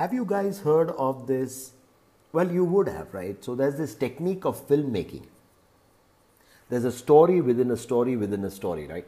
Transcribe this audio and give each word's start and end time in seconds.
Have 0.00 0.14
you 0.14 0.24
guys 0.24 0.60
heard 0.60 0.92
of 0.92 1.26
this? 1.26 1.72
Well, 2.32 2.50
you 2.50 2.64
would 2.64 2.88
have, 2.88 3.12
right? 3.12 3.44
So 3.44 3.54
there's 3.54 3.76
this 3.76 3.94
technique 3.94 4.46
of 4.46 4.66
filmmaking. 4.66 5.24
There's 6.70 6.84
a 6.84 6.92
story 6.92 7.42
within 7.42 7.70
a 7.70 7.76
story 7.76 8.16
within 8.16 8.42
a 8.46 8.50
story, 8.50 8.86
right? 8.86 9.06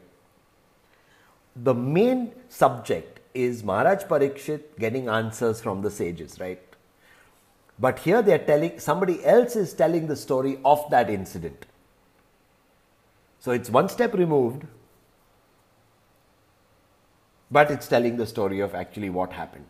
The 1.55 1.73
main 1.73 2.33
subject 2.47 3.21
is 3.33 3.63
Maharaj 3.63 4.03
Parikshit 4.03 4.77
getting 4.77 5.09
answers 5.09 5.59
from 5.61 5.81
the 5.81 5.89
sages, 5.89 6.39
right? 6.39 6.61
But 7.79 7.97
here 7.97 8.21
they 8.21 8.33
are 8.35 8.45
telling, 8.45 8.79
somebody 8.79 9.25
else 9.25 9.55
is 9.55 9.73
telling 9.73 10.05
the 10.05 10.15
story 10.15 10.59
of 10.63 10.87
that 10.91 11.09
incident. 11.09 11.65
So 13.39 13.49
it's 13.49 13.71
one 13.71 13.89
step 13.89 14.13
removed, 14.13 14.67
but 17.49 17.71
it's 17.71 17.87
telling 17.87 18.17
the 18.17 18.27
story 18.27 18.59
of 18.59 18.75
actually 18.75 19.09
what 19.09 19.33
happened. 19.33 19.65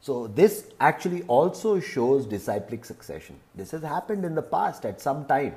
So 0.00 0.26
this 0.26 0.66
actually 0.80 1.22
also 1.24 1.78
shows 1.78 2.26
disciplic 2.26 2.84
succession. 2.84 3.38
This 3.54 3.70
has 3.72 3.82
happened 3.82 4.24
in 4.24 4.34
the 4.34 4.42
past 4.42 4.86
at 4.86 5.00
some 5.00 5.26
time. 5.26 5.54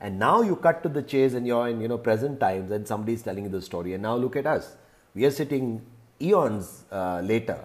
And 0.00 0.18
now 0.18 0.42
you 0.42 0.56
cut 0.56 0.82
to 0.82 0.88
the 0.88 1.02
chase 1.02 1.34
and 1.34 1.46
you're 1.46 1.68
in 1.68 1.80
you 1.80 1.88
know 1.88 1.98
present 1.98 2.38
times 2.38 2.70
and 2.70 2.86
somebody 2.86 3.14
is 3.14 3.22
telling 3.22 3.44
you 3.44 3.50
the 3.50 3.62
story. 3.62 3.94
And 3.94 4.02
now 4.02 4.16
look 4.16 4.36
at 4.36 4.46
us. 4.46 4.76
We 5.14 5.24
are 5.24 5.30
sitting 5.30 5.84
eons 6.20 6.84
uh, 6.92 7.20
later 7.20 7.64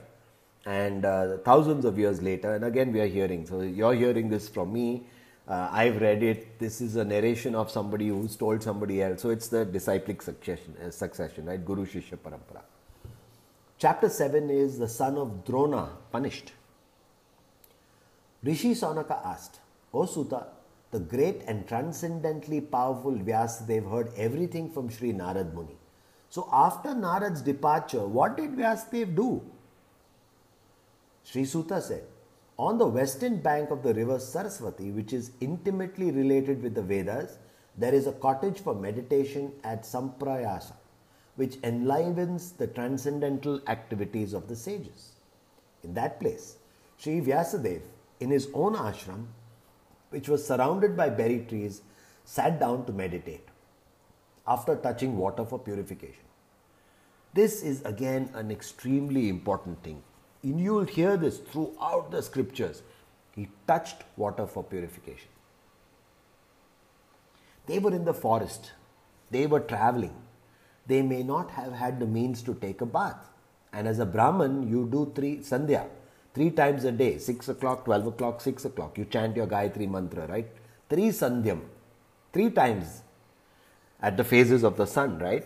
and 0.65 1.05
uh, 1.05 1.37
thousands 1.37 1.85
of 1.85 1.97
years 1.97 2.21
later, 2.21 2.53
and 2.55 2.63
again 2.63 2.91
we 2.91 3.01
are 3.01 3.07
hearing. 3.07 3.45
So 3.45 3.61
you're 3.61 3.93
hearing 3.93 4.29
this 4.29 4.49
from 4.49 4.73
me. 4.73 5.03
Uh, 5.47 5.69
I've 5.71 5.99
read 5.99 6.21
it. 6.21 6.59
This 6.59 6.79
is 6.79 6.95
a 6.95 7.03
narration 7.03 7.55
of 7.55 7.71
somebody 7.71 8.09
who's 8.09 8.35
told 8.35 8.61
somebody 8.61 9.01
else. 9.01 9.21
So 9.21 9.29
it's 9.29 9.47
the 9.47 9.65
disciplic 9.65 10.21
succession, 10.21 10.75
uh, 10.85 10.91
succession 10.91 11.45
right? 11.45 11.63
Guru 11.63 11.85
Shishya 11.85 12.17
Parampara. 12.17 12.61
Chapter 13.79 14.09
7 14.09 14.49
is 14.49 14.77
the 14.77 14.89
son 14.89 15.17
of 15.17 15.45
Drona 15.45 15.91
punished. 16.11 16.51
Rishi 18.44 18.72
Saunaka 18.72 19.25
asked, 19.25 19.61
O 19.94 20.05
Suta, 20.05 20.47
the 20.91 20.99
great 20.99 21.44
and 21.47 21.66
transcendently 21.66 22.59
powerful 22.59 23.13
Vyasadeva 23.13 23.89
heard 23.89 24.11
everything 24.17 24.69
from 24.69 24.89
Sri 24.89 25.13
Narad 25.13 25.53
Muni. 25.53 25.77
So 26.30 26.50
after 26.52 26.89
Narad's 26.89 27.41
departure, 27.41 28.05
what 28.05 28.35
did 28.35 28.57
Vyasadeva 28.57 29.16
do? 29.16 29.41
Sri 31.23 31.45
Suta 31.45 31.81
said, 31.81 32.03
On 32.57 32.77
the 32.77 32.85
western 32.88 33.38
bank 33.38 33.72
of 33.72 33.81
the 33.81 33.94
river 33.94 34.19
Saraswati, 34.19 34.91
which 34.91 35.13
is 35.13 35.31
intimately 35.39 36.11
related 36.11 36.61
with 36.61 36.75
the 36.75 36.81
Vedas, 36.81 37.38
there 37.77 37.94
is 37.94 38.07
a 38.07 38.11
cottage 38.11 38.59
for 38.59 38.75
meditation 38.75 39.53
at 39.63 39.83
Samyaprasa, 39.83 40.73
which 41.39 41.57
enlivens 41.63 42.51
the 42.61 42.67
transcendental 42.67 43.61
activities 43.73 44.33
of 44.33 44.49
the 44.49 44.55
sages. 44.55 45.13
In 45.83 45.93
that 45.93 46.19
place, 46.19 46.57
Sri 46.97 47.21
Vyasadeva, 47.21 47.81
in 48.19 48.29
his 48.29 48.49
own 48.53 48.75
ashram, 48.75 49.27
which 50.09 50.27
was 50.27 50.45
surrounded 50.45 50.97
by 50.97 51.07
berry 51.07 51.45
trees, 51.47 51.81
sat 52.25 52.59
down 52.59 52.85
to 52.87 52.91
meditate 52.91 53.47
after 54.45 54.75
touching 54.75 55.15
water 55.17 55.45
for 55.45 55.57
purification. 55.57 56.25
This 57.33 57.61
is 57.63 57.81
again 57.85 58.29
an 58.33 58.51
extremely 58.51 59.29
important 59.29 59.81
thing. 59.81 60.03
And 60.43 60.59
You'll 60.59 60.93
hear 60.99 61.15
this 61.15 61.37
throughout 61.37 62.11
the 62.11 62.21
scriptures. 62.21 62.81
He 63.33 63.47
touched 63.65 64.03
water 64.17 64.45
for 64.45 64.61
purification. 64.61 65.29
They 67.65 67.79
were 67.79 67.93
in 67.93 68.03
the 68.03 68.13
forest, 68.13 68.73
they 69.31 69.47
were 69.47 69.61
traveling. 69.61 70.15
They 70.89 71.03
may 71.03 71.21
not 71.21 71.51
have 71.51 71.73
had 71.73 71.99
the 71.99 72.07
means 72.07 72.41
to 72.41 72.55
take 72.55 72.81
a 72.81 72.85
bath. 72.85 73.29
And 73.71 73.87
as 73.87 73.99
a 73.99 74.05
Brahman, 74.05 74.67
you 74.67 74.87
do 74.91 75.11
three 75.15 75.37
sandhya, 75.37 75.85
three 76.33 76.49
times 76.49 76.83
a 76.83 76.91
day 76.91 77.19
6 77.19 77.49
o'clock, 77.49 77.85
12 77.85 78.07
o'clock, 78.07 78.41
6 78.41 78.65
o'clock. 78.65 78.97
You 78.97 79.05
chant 79.05 79.35
your 79.35 79.45
Gayatri 79.45 79.87
mantra, 79.87 80.25
right? 80.27 80.47
Three 80.89 81.09
sandhyam, 81.09 81.61
three 82.33 82.49
times 82.49 83.03
at 84.01 84.17
the 84.17 84.23
phases 84.23 84.63
of 84.63 84.78
the 84.78 84.88
sun, 84.88 85.19
right? 85.19 85.45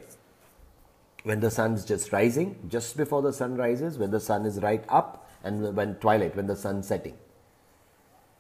When 1.23 1.41
the 1.41 1.51
sun 1.51 1.73
is 1.73 1.83
just 1.83 2.13
rising, 2.13 2.55
just 2.69 2.95
before 2.95 3.21
the 3.21 3.33
sun 3.33 3.55
rises, 3.57 3.97
when 3.97 4.11
the 4.11 4.21
sun 4.21 4.45
is 4.45 4.61
right 4.61 4.85
up, 4.87 5.29
and 5.43 5.75
when 5.75 5.95
twilight, 5.95 6.37
when 6.37 6.47
the 6.47 6.55
sun 6.55 6.77
is 6.77 6.87
setting. 6.87 7.17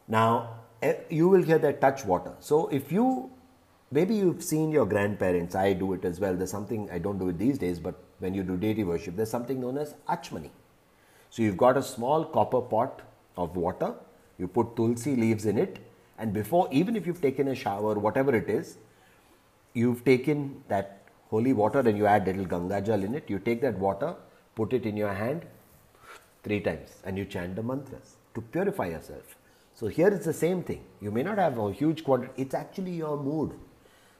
Now, 0.07 0.59
eh, 0.81 0.95
you 1.09 1.27
will 1.27 1.43
hear 1.43 1.59
that 1.59 1.81
touch 1.81 2.05
water. 2.05 2.33
So, 2.39 2.67
if 2.67 2.93
you 2.93 3.31
maybe 3.93 4.15
you've 4.15 4.43
seen 4.43 4.71
your 4.71 4.85
grandparents, 4.85 5.55
I 5.55 5.73
do 5.73 5.93
it 5.93 6.05
as 6.05 6.19
well. 6.19 6.35
There's 6.35 6.51
something 6.51 6.89
I 6.91 6.97
don't 6.97 7.19
do 7.19 7.29
it 7.29 7.37
these 7.37 7.57
days, 7.57 7.79
but 7.79 7.95
when 8.19 8.33
you 8.33 8.43
do 8.43 8.57
deity 8.57 8.83
worship, 8.83 9.15
there's 9.15 9.29
something 9.29 9.59
known 9.61 9.77
as 9.77 9.95
achmani. 10.09 10.51
So, 11.29 11.41
you've 11.41 11.57
got 11.57 11.77
a 11.77 11.83
small 11.83 12.25
copper 12.25 12.61
pot 12.61 13.01
of 13.37 13.55
water, 13.55 13.93
you 14.37 14.47
put 14.47 14.75
tulsi 14.75 15.15
leaves 15.15 15.45
in 15.45 15.57
it, 15.57 15.79
and 16.17 16.33
before, 16.33 16.67
even 16.71 16.95
if 16.95 17.07
you've 17.07 17.21
taken 17.21 17.47
a 17.47 17.55
shower, 17.55 17.95
whatever 17.95 18.35
it 18.35 18.49
is, 18.49 18.77
you've 19.73 20.03
taken 20.05 20.63
that 20.67 20.99
holy 21.29 21.53
water 21.53 21.79
and 21.79 21.97
you 21.97 22.05
add 22.05 22.27
little 22.27 22.45
Ganga 22.45 22.81
Jal 22.81 23.03
in 23.03 23.15
it. 23.15 23.29
You 23.29 23.39
take 23.39 23.61
that 23.61 23.77
water, 23.79 24.15
put 24.55 24.73
it 24.73 24.85
in 24.85 24.95
your 24.95 25.13
hand 25.13 25.45
three 26.43 26.59
times 26.59 27.01
and 27.03 27.17
you 27.17 27.25
chant 27.25 27.55
the 27.55 27.63
mantras 27.63 28.17
to 28.35 28.41
purify 28.41 28.87
yourself. 28.87 29.35
So 29.75 29.87
here 29.87 30.09
it's 30.09 30.25
the 30.25 30.33
same 30.33 30.61
thing. 30.61 30.83
You 31.01 31.11
may 31.11 31.23
not 31.23 31.39
have 31.39 31.57
a 31.57 31.71
huge 31.73 32.03
quantity, 32.03 32.33
it's 32.37 32.53
actually 32.53 32.91
your 32.91 33.17
mood. 33.17 33.53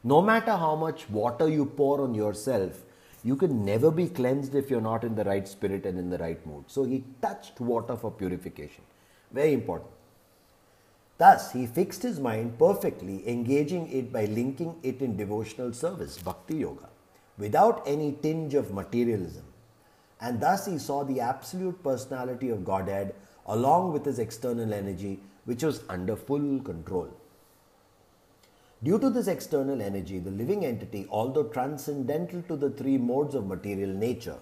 No 0.03 0.21
matter 0.21 0.51
how 0.51 0.75
much 0.75 1.09
water 1.09 1.47
you 1.47 1.65
pour 1.65 2.01
on 2.01 2.13
yourself, 2.13 2.83
you 3.23 3.37
can 3.37 3.63
never 3.63 3.89
be 3.89 4.07
cleansed 4.07 4.53
if 4.53 4.69
you're 4.69 4.81
not 4.81 5.05
in 5.05 5.15
the 5.15 5.23
right 5.23 5.47
spirit 5.47 5.85
and 5.85 5.97
in 5.97 6.09
the 6.09 6.17
right 6.17 6.45
mood. 6.45 6.65
So 6.67 6.83
he 6.83 7.05
touched 7.21 7.61
water 7.61 7.95
for 7.95 8.11
purification. 8.11 8.83
Very 9.31 9.53
important. 9.53 9.89
Thus, 11.17 11.53
he 11.53 11.65
fixed 11.65 12.03
his 12.03 12.19
mind 12.19 12.59
perfectly, 12.59 13.27
engaging 13.29 13.89
it 13.91 14.11
by 14.11 14.25
linking 14.25 14.75
it 14.83 15.01
in 15.01 15.15
devotional 15.15 15.71
service, 15.71 16.17
bhakti 16.17 16.57
yoga, 16.57 16.89
without 17.37 17.81
any 17.85 18.11
tinge 18.21 18.55
of 18.55 18.73
materialism. 18.73 19.45
And 20.19 20.41
thus 20.41 20.65
he 20.65 20.77
saw 20.77 21.03
the 21.03 21.21
absolute 21.21 21.81
personality 21.81 22.49
of 22.49 22.65
Godhead 22.65 23.15
along 23.45 23.93
with 23.93 24.05
his 24.05 24.19
external 24.19 24.73
energy, 24.73 25.19
which 25.45 25.63
was 25.63 25.83
under 25.87 26.15
full 26.15 26.59
control. 26.59 27.09
Due 28.83 28.99
to 28.99 29.09
this 29.09 29.27
external 29.27 29.81
energy, 29.81 30.19
the 30.19 30.31
living 30.31 30.65
entity, 30.65 31.07
although 31.09 31.43
transcendental 31.43 32.41
to 32.43 32.57
the 32.57 32.69
three 32.69 32.97
modes 32.97 33.33
of 33.33 33.47
material 33.47 33.89
nature, 33.89 34.37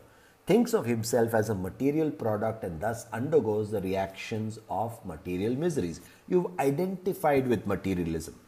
thinks 0.47 0.73
of 0.73 0.85
himself 0.85 1.35
as 1.35 1.49
a 1.49 1.55
material 1.55 2.09
product 2.09 2.63
and 2.63 2.81
thus 2.81 3.05
undergoes 3.13 3.69
the 3.69 3.81
reactions 3.81 4.57
of 4.67 5.05
material 5.05 5.55
miseries. 5.55 6.01
You've 6.27 6.47
identified 6.59 7.47
with 7.47 7.67
materialism. 7.67 8.39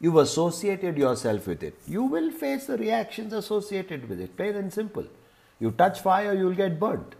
You've 0.00 0.16
associated 0.16 0.96
yourself 0.96 1.46
with 1.46 1.62
it. 1.62 1.74
You 1.86 2.04
will 2.04 2.30
face 2.30 2.66
the 2.66 2.78
reactions 2.78 3.34
associated 3.34 4.08
with 4.08 4.20
it, 4.20 4.36
plain 4.36 4.56
and 4.56 4.72
simple. 4.72 5.04
You 5.60 5.72
touch 5.72 6.00
fire, 6.00 6.34
you'll 6.34 6.54
get 6.54 6.80
burnt. 6.80 7.14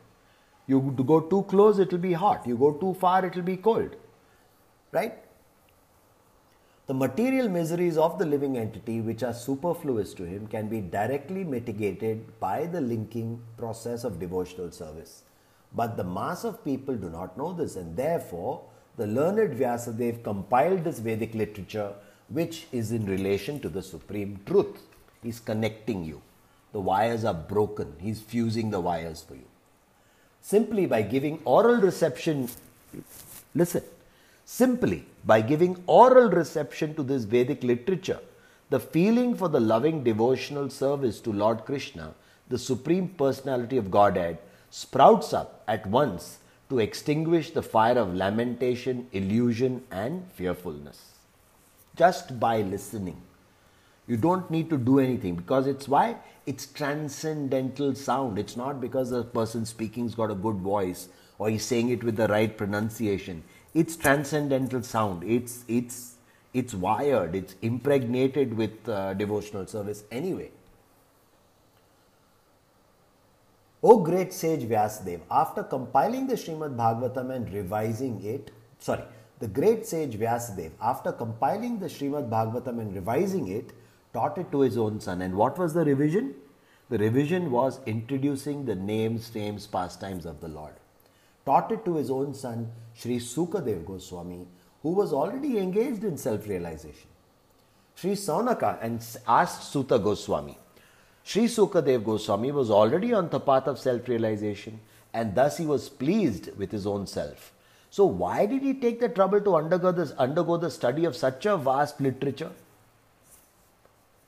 You 0.67 0.81
go 1.07 1.21
too 1.21 1.43
close, 1.45 1.79
it'll 1.79 1.99
be 1.99 2.15
hot. 2.15 2.47
You 2.47 2.57
go 2.57 2.73
too 2.73 2.95
far, 2.95 3.25
it'll 3.25 3.43
be 3.43 3.57
cold. 3.57 3.97
Right? 4.93 5.26
The 6.87 6.95
material 6.95 7.49
miseries 7.49 7.99
of 7.99 8.17
the 8.17 8.25
living 8.25 8.57
entity, 8.57 9.01
which 9.01 9.25
are 9.25 9.35
superfluous 9.35 10.15
to 10.15 10.23
him, 10.23 10.47
can 10.47 10.69
be 10.69 10.81
directly 10.81 11.43
mitigated 11.43 12.39
by 12.39 12.67
the 12.67 12.81
linking 12.81 13.43
process 13.57 14.05
of 14.05 14.21
devotional 14.21 14.71
service. 14.71 15.25
But 15.75 15.97
the 15.97 16.05
mass 16.05 16.45
of 16.45 16.65
people 16.65 16.95
do 16.95 17.11
not 17.11 17.37
know 17.37 17.53
this, 17.53 17.75
and 17.75 17.97
therefore, 17.97 18.63
the 18.97 19.07
learned 19.09 19.59
Vyasadeva 19.59 20.23
compiled 20.23 20.85
this 20.85 21.01
Vedic 21.01 21.35
literature, 21.35 21.93
which 22.29 22.69
is 22.71 22.93
in 22.93 23.05
relation 23.07 23.59
to 23.61 23.69
the 23.69 23.83
supreme 23.83 24.39
truth. 24.47 24.79
He's 25.25 25.41
connecting 25.41 26.05
you. 26.05 26.23
The 26.73 26.81
wires 26.81 27.25
are 27.25 27.35
broken, 27.35 27.95
he's 27.99 28.21
fusing 28.21 28.71
the 28.71 28.81
wires 28.81 29.25
for 29.27 29.35
you. 29.35 29.49
Simply 30.41 30.87
by 30.87 31.03
giving 31.03 31.41
oral 31.45 31.81
reception, 31.81 32.49
listen, 33.57 33.83
Simply 34.49 35.05
by 35.25 35.41
giving 35.41 35.83
oral 35.89 36.31
reception 36.31 36.95
to 36.95 37.03
this 37.03 37.25
Vedic 37.25 37.65
literature, 37.65 38.21
the 38.71 38.79
feeling 38.79 39.35
for 39.35 39.49
the 39.49 39.59
loving 39.59 40.05
devotional 40.05 40.71
service 40.71 41.19
to 41.23 41.33
Lord 41.33 41.65
Krishna, 41.65 42.15
the 42.49 42.57
Supreme 42.57 43.09
Personality 43.09 43.77
of 43.77 43.91
Godhead, 43.91 44.39
sprouts 44.71 45.33
up 45.33 45.65
at 45.67 45.85
once 45.87 46.39
to 46.69 46.79
extinguish 46.79 47.51
the 47.51 47.63
fire 47.63 47.99
of 47.99 48.15
lamentation, 48.15 49.09
illusion, 49.11 49.83
and 49.91 50.25
fearfulness. 50.35 51.15
Just 51.97 52.39
by 52.39 52.63
listening. 52.63 53.21
You 54.07 54.17
don't 54.17 54.49
need 54.49 54.71
to 54.71 54.79
do 54.79 55.01
anything 55.01 55.35
because 55.35 55.67
it's 55.67 55.89
why? 55.89 56.19
It's 56.47 56.67
transcendental 56.67 57.97
sound. 57.97 58.39
It's 58.39 58.57
not 58.57 58.81
because 58.81 59.11
the 59.11 59.25
person 59.25 59.67
speaking's 59.67 60.15
got 60.15 60.31
a 60.31 60.37
good 60.37 60.59
voice 60.59 61.09
or 61.39 61.51
he's 61.51 61.65
saying 61.65 61.89
it 61.89 62.05
with 62.05 62.15
the 62.15 62.29
right 62.29 62.57
pronunciation 62.57 63.43
it's 63.81 63.95
transcendental 63.95 64.83
sound. 64.83 65.23
It's 65.23 65.65
it's 65.69 66.15
it's 66.55 66.75
wired. 66.75 67.35
It's 67.35 67.55
impregnated 67.61 68.55
with 68.57 68.89
uh, 68.89 69.15
devotional 69.15 69.67
service 69.67 70.05
anyway. 70.11 70.51
O 73.83 73.99
great 73.99 74.33
sage 74.33 74.63
Vyasadev, 74.63 75.21
after 75.31 75.63
compiling 75.63 76.27
the 76.27 76.35
Srimad 76.35 76.77
Bhagavatam 76.77 77.35
and 77.35 77.53
revising 77.53 78.25
it, 78.25 78.51
sorry, 78.79 79.05
the 79.39 79.47
great 79.47 79.87
sage 79.87 80.19
Vyasadev, 80.19 80.71
after 80.81 81.13
compiling 81.13 81.79
the 81.79 81.87
Srimad 81.87 82.31
Bhagavatam 82.31 82.81
and 82.81 82.95
revising 82.95 83.49
it, 83.49 83.73
taught 84.15 84.39
it 84.39 84.51
to 84.51 84.61
his 84.61 84.79
own 84.79 84.99
son. 85.01 85.21
And 85.21 85.37
what 85.37 85.59
was 85.59 85.75
the 85.75 85.85
revision? 85.85 86.35
The 86.89 86.99
revision 86.99 87.51
was 87.51 87.81
introducing 87.85 88.65
the 88.65 88.75
names, 88.75 89.33
names, 89.35 89.67
pastimes 89.67 90.25
of 90.25 90.41
the 90.41 90.49
Lord. 90.49 90.75
Taught 91.47 91.73
it 91.73 91.85
to 91.85 91.95
his 91.95 92.11
own 92.11 92.35
son, 92.35 92.71
Sri 92.95 93.19
Sukadev 93.19 93.87
Goswami, 93.87 94.47
who 94.83 94.91
was 94.91 95.13
already 95.13 95.59
engaged 95.59 96.05
in 96.05 96.19
self 96.19 96.47
realization. 96.49 97.09
Sri 97.95 98.13
Saunaka 98.13 98.79
and 98.83 99.01
asked 99.27 99.73
Suta 99.73 99.99
Goswami. 99.99 100.59
Sri 101.23 101.45
Sukadev 101.45 102.05
Goswami 102.05 102.53
was 102.53 102.71
already 102.71 103.13
on 103.13 103.29
the 103.31 103.41
path 103.41 103.67
of 103.67 103.79
self 103.79 104.09
realization 104.09 104.81
and 105.15 105.35
thus 105.35 105.57
he 105.57 105.67
was 105.67 105.89
pleased 105.89 106.51
with 106.59 106.71
his 106.71 106.87
own 106.87 107.07
self. 107.07 107.53
So, 107.91 108.05
why 108.05 108.45
did 108.47 108.63
he 108.63 108.75
take 108.75 109.01
the 109.01 109.09
trouble 109.09 109.41
to 109.41 109.57
undergo, 109.57 109.93
this, 109.93 110.11
undergo 110.13 110.57
the 110.57 110.71
study 110.71 111.05
of 111.05 111.17
such 111.17 111.47
a 111.47 111.57
vast 111.57 112.01
literature? 112.01 112.51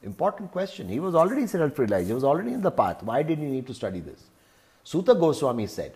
Important 0.03 0.50
question. 0.53 0.88
He 0.88 1.00
was 1.00 1.14
already 1.14 1.47
self 1.47 1.79
realized, 1.79 2.09
he 2.09 2.14
was 2.14 2.25
already 2.25 2.53
in 2.53 2.62
the 2.62 2.71
path. 2.71 3.03
Why 3.03 3.23
did 3.23 3.38
he 3.38 3.44
need 3.44 3.67
to 3.67 3.75
study 3.75 4.00
this? 4.00 4.23
Suta 4.85 5.14
Goswami 5.14 5.67
said, 5.67 5.93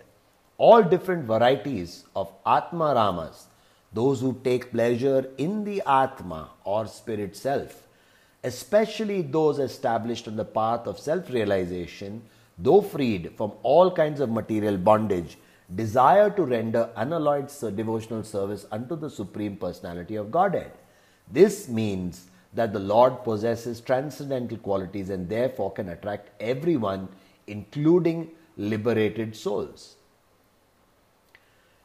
All 0.66 0.84
different 0.84 1.24
varieties 1.24 2.04
of 2.14 2.32
Atma 2.46 2.94
Ramas, 2.94 3.48
those 3.92 4.20
who 4.20 4.40
take 4.44 4.70
pleasure 4.70 5.28
in 5.36 5.64
the 5.64 5.82
Atma 5.84 6.50
or 6.62 6.86
spirit 6.86 7.34
self, 7.34 7.88
especially 8.44 9.22
those 9.22 9.58
established 9.58 10.28
on 10.28 10.36
the 10.36 10.44
path 10.44 10.86
of 10.86 11.00
self 11.00 11.30
realization, 11.30 12.22
though 12.56 12.80
freed 12.80 13.32
from 13.36 13.54
all 13.64 13.90
kinds 13.90 14.20
of 14.20 14.30
material 14.30 14.76
bondage, 14.76 15.36
desire 15.74 16.30
to 16.30 16.44
render 16.44 16.90
unalloyed 16.94 17.50
devotional 17.74 18.22
service 18.22 18.64
unto 18.70 18.94
the 18.94 19.10
Supreme 19.10 19.56
Personality 19.56 20.14
of 20.14 20.30
Godhead. 20.30 20.70
This 21.28 21.68
means 21.68 22.28
that 22.52 22.72
the 22.72 22.78
Lord 22.92 23.24
possesses 23.24 23.80
transcendental 23.80 24.58
qualities 24.58 25.10
and 25.10 25.28
therefore 25.28 25.72
can 25.72 25.88
attract 25.88 26.30
everyone, 26.40 27.08
including 27.48 28.30
liberated 28.56 29.34
souls. 29.34 29.96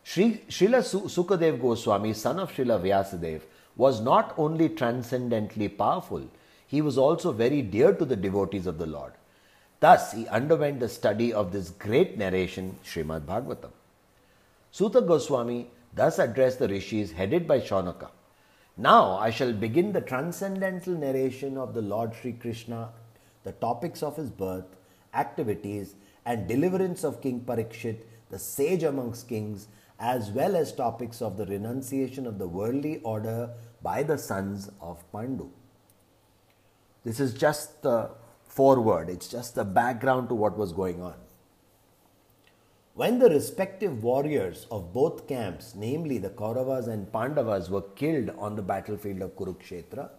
Sri, 0.09 0.41
Srila 0.47 0.79
Sukadev 1.09 1.59
Goswami, 1.61 2.13
son 2.13 2.39
of 2.39 2.53
Srila 2.53 2.81
Vyasadeva, 2.81 3.41
was 3.75 3.99
not 3.99 4.33
only 4.37 4.69
transcendently 4.69 5.67
powerful, 5.67 6.29
he 6.65 6.81
was 6.81 6.97
also 6.97 7.33
very 7.33 7.61
dear 7.61 7.91
to 7.91 8.05
the 8.05 8.15
devotees 8.15 8.67
of 8.67 8.77
the 8.77 8.85
Lord. 8.85 9.11
Thus, 9.81 10.13
he 10.13 10.25
underwent 10.29 10.79
the 10.79 10.87
study 10.87 11.33
of 11.33 11.51
this 11.51 11.71
great 11.71 12.17
narration, 12.17 12.77
Srimad 12.85 13.25
Bhagavatam. 13.25 13.71
Suta 14.71 15.01
Goswami 15.01 15.67
thus 15.93 16.19
addressed 16.19 16.59
the 16.59 16.69
rishis 16.69 17.11
headed 17.11 17.45
by 17.45 17.59
Shaunaka. 17.59 18.07
Now 18.77 19.17
I 19.17 19.29
shall 19.29 19.51
begin 19.51 19.91
the 19.91 19.99
transcendental 19.99 20.93
narration 20.93 21.57
of 21.57 21.73
the 21.73 21.81
Lord 21.81 22.15
Sri 22.15 22.31
Krishna, 22.31 22.91
the 23.43 23.51
topics 23.51 24.01
of 24.01 24.15
his 24.15 24.29
birth, 24.29 24.77
activities, 25.13 25.95
and 26.25 26.47
deliverance 26.47 27.03
of 27.03 27.21
King 27.21 27.41
Parikshit, 27.41 27.97
the 28.29 28.39
sage 28.39 28.83
amongst 28.83 29.27
kings, 29.27 29.67
as 29.99 30.31
well 30.31 30.55
as 30.55 30.71
topics 30.71 31.21
of 31.21 31.37
the 31.37 31.45
renunciation 31.45 32.27
of 32.27 32.37
the 32.37 32.47
worldly 32.47 32.99
order 33.03 33.49
by 33.81 34.03
the 34.03 34.17
sons 34.17 34.69
of 34.81 35.03
Pandu. 35.11 35.49
This 37.03 37.19
is 37.19 37.33
just 37.33 37.81
the 37.81 38.11
foreword, 38.43 39.09
it's 39.09 39.27
just 39.27 39.55
the 39.55 39.65
background 39.65 40.29
to 40.29 40.35
what 40.35 40.57
was 40.57 40.73
going 40.73 41.01
on. 41.01 41.15
When 42.95 43.19
the 43.19 43.29
respective 43.29 44.03
warriors 44.03 44.65
of 44.71 44.91
both 44.91 45.27
camps, 45.27 45.73
namely 45.75 46.17
the 46.17 46.31
Kauravas 46.31 46.87
and 46.87 47.11
Pandavas, 47.13 47.69
were 47.69 47.83
killed 47.83 48.31
on 48.39 48.55
the 48.55 48.63
battlefield 48.63 49.21
of 49.21 49.35
Kurukshetra, 49.35 50.09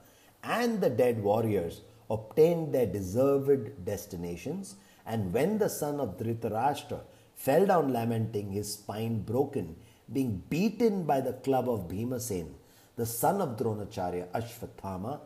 and 0.44 0.80
the 0.80 0.88
dead 0.88 1.20
warriors 1.20 1.80
obtained 2.08 2.72
their 2.72 2.86
deserved 2.86 3.84
destinations, 3.84 4.76
and 5.04 5.32
when 5.32 5.58
the 5.58 5.69
son 5.69 5.98
of 5.98 6.19
Dhritarashtra 6.19 7.00
fell 7.46 7.67
down 7.67 7.93
lamenting, 7.93 8.50
his 8.52 8.75
spine 8.75 9.23
broken, 9.23 9.76
being 10.12 10.43
beaten 10.50 11.05
by 11.05 11.20
the 11.20 11.32
club 11.32 11.69
of 11.69 11.88
Bhimasen, 11.88 12.49
the 12.96 13.06
son 13.06 13.40
of 13.40 13.56
Dronacharya, 13.56 14.26
Ashvathama, 14.32 15.20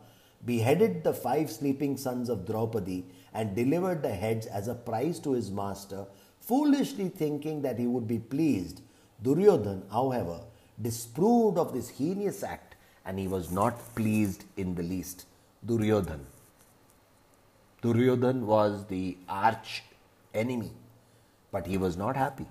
beheaded 0.45 1.03
the 1.03 1.13
five 1.13 1.49
sleeping 1.49 1.97
sons 1.97 2.29
of 2.29 2.45
Draupadi 2.45 3.05
and 3.33 3.55
delivered 3.55 4.03
the 4.03 4.13
heads 4.13 4.45
as 4.45 4.67
a 4.67 4.75
prize 4.75 5.19
to 5.21 5.31
his 5.31 5.49
master 5.49 6.05
Foolishly 6.47 7.07
thinking 7.07 7.61
that 7.61 7.79
he 7.79 7.87
would 7.87 8.05
be 8.05 8.19
pleased, 8.19 8.81
Duryodhan, 9.23 9.83
however, 9.89 10.41
disproved 10.81 11.57
of 11.57 11.73
this 11.73 11.87
heinous 11.87 12.43
act 12.43 12.75
and 13.05 13.17
he 13.17 13.29
was 13.29 13.49
not 13.49 13.95
pleased 13.95 14.43
in 14.57 14.75
the 14.75 14.83
least. 14.83 15.25
Duryodhan. 15.65 16.19
Duryodhan 17.81 18.45
was 18.45 18.85
the 18.87 19.17
arch 19.29 19.83
enemy, 20.33 20.71
but 21.53 21.67
he 21.67 21.77
was 21.77 21.95
not 21.95 22.17
happy. 22.17 22.47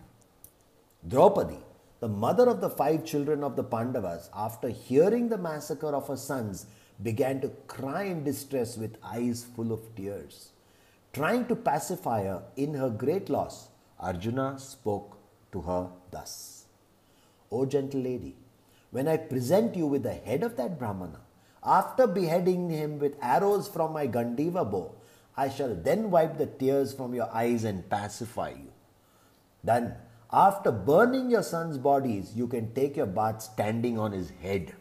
Draupadi, 1.06 1.58
the 2.00 2.08
mother 2.08 2.48
of 2.48 2.60
the 2.60 2.70
five 2.70 3.04
children 3.04 3.44
of 3.44 3.56
the 3.56 3.64
Pandavas, 3.64 4.30
after 4.34 4.68
hearing 4.68 5.28
the 5.28 5.38
massacre 5.38 5.94
of 5.94 6.08
her 6.08 6.16
sons, 6.16 6.66
began 7.02 7.40
to 7.40 7.48
cry 7.66 8.04
in 8.04 8.24
distress 8.24 8.76
with 8.76 8.96
eyes 9.02 9.44
full 9.56 9.72
of 9.72 9.94
tears. 9.96 10.50
Trying 11.12 11.46
to 11.46 11.56
pacify 11.56 12.22
her 12.22 12.42
in 12.56 12.74
her 12.74 12.88
great 12.88 13.28
loss, 13.28 13.68
Arjuna 14.00 14.58
spoke 14.58 15.18
to 15.52 15.60
her 15.60 15.88
thus 16.10 16.64
O 17.50 17.66
gentle 17.66 18.00
lady, 18.00 18.34
when 18.90 19.06
I 19.06 19.16
present 19.18 19.76
you 19.76 19.86
with 19.86 20.04
the 20.04 20.14
head 20.14 20.42
of 20.42 20.56
that 20.56 20.78
Brahmana, 20.78 21.20
after 21.62 22.06
beheading 22.06 22.70
him 22.70 22.98
with 22.98 23.16
arrows 23.20 23.68
from 23.68 23.92
my 23.92 24.06
Gandiva 24.06 24.68
bow, 24.68 24.94
I 25.36 25.48
shall 25.50 25.74
then 25.74 26.10
wipe 26.10 26.38
the 26.38 26.46
tears 26.46 26.92
from 26.92 27.14
your 27.14 27.30
eyes 27.32 27.64
and 27.64 27.88
pacify 27.88 28.50
you. 28.50 28.71
Then, 29.64 29.94
after 30.32 30.72
burning 30.72 31.30
your 31.30 31.42
son's 31.42 31.78
bodies, 31.78 32.32
you 32.34 32.46
can 32.46 32.72
take 32.74 32.96
your 32.96 33.06
bath 33.06 33.42
standing 33.42 33.98
on 33.98 34.12
his 34.12 34.30
head. 34.42 34.74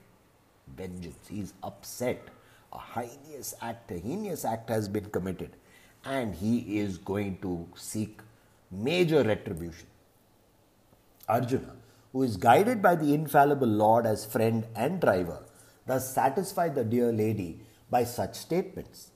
Vengeance. 0.75 1.27
He 1.27 1.41
is 1.41 1.53
upset. 1.61 2.29
A 2.73 2.79
heinous 2.79 3.53
act, 3.61 3.91
a 3.91 3.99
heinous 3.99 4.45
act 4.45 4.69
has 4.69 4.87
been 4.87 5.05
committed, 5.05 5.57
and 6.05 6.33
he 6.33 6.79
is 6.79 6.97
going 6.97 7.37
to 7.41 7.67
seek 7.75 8.21
major 8.71 9.23
retribution. 9.23 9.87
Arjuna, 11.27 11.75
who 12.13 12.23
is 12.23 12.37
guided 12.37 12.81
by 12.81 12.95
the 12.95 13.13
infallible 13.13 13.67
Lord 13.67 14.05
as 14.05 14.25
friend 14.25 14.65
and 14.73 15.01
driver, 15.01 15.43
thus 15.85 16.13
satisfied 16.13 16.75
the 16.75 16.85
dear 16.85 17.11
lady 17.11 17.59
by 17.89 18.05
such 18.05 18.35
statements. 18.35 19.11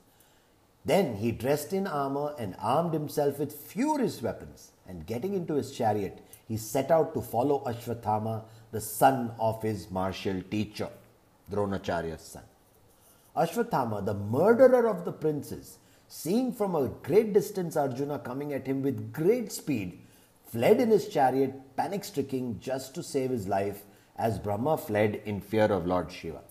Then 0.83 1.15
he 1.15 1.31
dressed 1.31 1.71
in 1.71 1.87
armor 1.87 2.35
and 2.37 2.55
armed 2.59 2.93
himself 2.93 3.39
with 3.39 3.53
furious 3.53 4.21
weapons, 4.21 4.71
and 4.87 5.05
getting 5.05 5.33
into 5.33 5.55
his 5.55 5.71
chariot, 5.71 6.21
he 6.47 6.57
set 6.57 6.91
out 6.91 7.13
to 7.13 7.21
follow 7.21 7.63
Ashwathama, 7.65 8.43
the 8.71 8.81
son 8.81 9.31
of 9.39 9.61
his 9.61 9.89
martial 9.89 10.41
teacher, 10.49 10.89
Dronacharya's 11.51 12.21
son. 12.21 12.43
Ashwathama, 13.35 14.05
the 14.05 14.13
murderer 14.13 14.87
of 14.87 15.05
the 15.05 15.11
princes, 15.11 15.79
Seeing 16.07 16.53
from 16.53 16.75
a 16.75 16.87
great 16.87 17.33
distance 17.33 17.75
Arjuna 17.75 18.19
coming 18.19 18.53
at 18.53 18.67
him 18.67 18.81
with 18.81 19.11
great 19.11 19.51
speed, 19.51 19.99
fled 20.45 20.79
in 20.79 20.89
his 20.89 21.07
chariot, 21.07 21.75
panic 21.75 22.03
stricken 22.03 22.59
just 22.59 22.93
to 22.95 23.03
save 23.03 23.31
his 23.31 23.47
life, 23.47 23.83
as 24.15 24.39
Brahma 24.39 24.77
fled 24.77 25.21
in 25.25 25.41
fear 25.41 25.65
of 25.65 25.85
Lord 25.85 26.11
Shiva. 26.11 26.41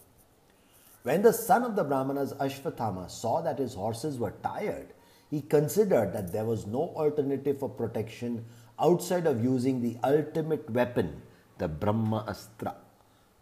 When 1.02 1.22
the 1.22 1.32
son 1.32 1.62
of 1.62 1.76
the 1.76 1.84
Brahmanas, 1.84 2.32
Ashvathama, 2.34 3.10
saw 3.10 3.40
that 3.42 3.58
his 3.58 3.74
horses 3.74 4.18
were 4.18 4.34
tired, 4.42 4.88
he 5.30 5.40
considered 5.40 6.12
that 6.12 6.32
there 6.32 6.44
was 6.44 6.66
no 6.66 6.92
alternative 6.96 7.58
for 7.58 7.68
protection 7.68 8.44
outside 8.78 9.26
of 9.26 9.42
using 9.42 9.80
the 9.80 9.96
ultimate 10.04 10.68
weapon, 10.70 11.22
the 11.58 11.68
Brahma 11.68 12.24
Astra, 12.28 12.74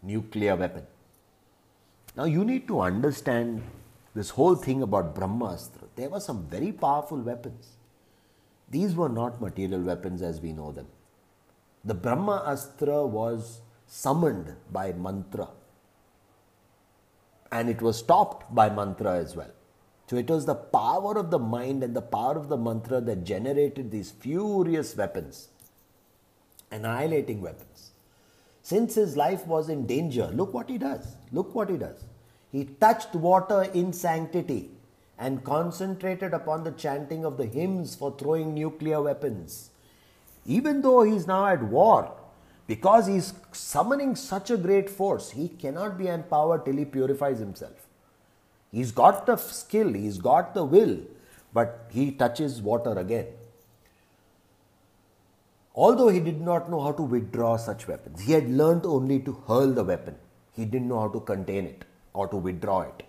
nuclear 0.01 0.55
weapon. 0.55 0.85
Now 2.15 2.25
you 2.25 2.45
need 2.45 2.67
to 2.67 2.81
understand 2.81 3.63
this 4.15 4.29
whole 4.29 4.55
thing 4.55 4.83
about 4.83 5.15
Brahmastra, 5.15 5.87
there 5.95 6.09
were 6.09 6.19
some 6.19 6.45
very 6.47 6.71
powerful 6.71 7.17
weapons. 7.17 7.77
These 8.69 8.95
were 8.95 9.09
not 9.09 9.41
material 9.41 9.81
weapons 9.81 10.21
as 10.21 10.39
we 10.39 10.53
know 10.53 10.71
them. 10.71 10.87
The 11.83 11.93
Brahma 11.93 12.43
Astra 12.45 13.05
was 13.05 13.61
summoned 13.87 14.55
by 14.71 14.93
mantra 14.93 15.49
and 17.51 17.69
it 17.69 17.81
was 17.81 17.97
stopped 17.97 18.53
by 18.53 18.69
mantra 18.69 19.17
as 19.17 19.35
well. 19.35 19.51
So 20.07 20.17
it 20.17 20.29
was 20.29 20.45
the 20.45 20.55
power 20.55 21.17
of 21.17 21.31
the 21.31 21.39
mind 21.39 21.83
and 21.83 21.95
the 21.95 22.01
power 22.01 22.37
of 22.37 22.49
the 22.49 22.57
mantra 22.57 23.01
that 23.01 23.23
generated 23.23 23.89
these 23.89 24.11
furious 24.11 24.95
weapons, 24.95 25.49
annihilating 26.71 27.41
weapons. 27.41 27.91
Since 28.61 28.95
his 28.95 29.17
life 29.17 29.47
was 29.47 29.69
in 29.69 29.85
danger, 29.87 30.27
look 30.33 30.53
what 30.53 30.69
he 30.69 30.77
does. 30.77 31.15
Look 31.31 31.55
what 31.55 31.69
he 31.69 31.77
does. 31.77 32.03
He 32.51 32.65
touched 32.65 33.13
water 33.15 33.63
in 33.73 33.93
sanctity 33.93 34.69
and 35.17 35.43
concentrated 35.43 36.33
upon 36.33 36.63
the 36.63 36.71
chanting 36.71 37.25
of 37.25 37.37
the 37.37 37.45
hymns 37.45 37.95
for 37.95 38.15
throwing 38.17 38.53
nuclear 38.53 39.01
weapons. 39.01 39.69
Even 40.45 40.81
though 40.81 41.03
he 41.03 41.15
is 41.15 41.27
now 41.27 41.47
at 41.47 41.63
war, 41.63 42.11
because 42.67 43.07
he 43.07 43.15
is 43.15 43.33
summoning 43.51 44.15
such 44.15 44.49
a 44.49 44.57
great 44.57 44.89
force, 44.89 45.31
he 45.31 45.47
cannot 45.47 45.97
be 45.97 46.07
empowered 46.07 46.65
till 46.65 46.75
he 46.75 46.85
purifies 46.85 47.39
himself. 47.39 47.87
He's 48.73 48.91
got 48.91 49.27
the 49.27 49.37
skill, 49.37 49.93
he's 49.93 50.17
got 50.17 50.55
the 50.55 50.65
will, 50.65 50.97
but 51.53 51.89
he 51.91 52.11
touches 52.11 52.59
water 52.59 52.97
again. 52.97 53.27
Although 55.75 56.09
he 56.09 56.19
did 56.19 56.41
not 56.41 56.71
know 56.71 56.81
how 56.81 56.91
to 56.93 57.03
withdraw 57.03 57.55
such 57.57 57.87
weapons, 57.87 58.21
he 58.21 58.33
had 58.33 58.49
learned 58.49 58.85
only 58.85 59.19
to 59.19 59.33
hurl 59.47 59.71
the 59.71 59.83
weapon. 59.83 60.15
He 60.53 60.65
didn't 60.65 60.87
know 60.87 61.01
how 61.01 61.09
to 61.09 61.19
contain 61.19 61.65
it 61.65 61.85
or 62.13 62.27
to 62.27 62.35
withdraw 62.35 62.81
it. 62.81 63.03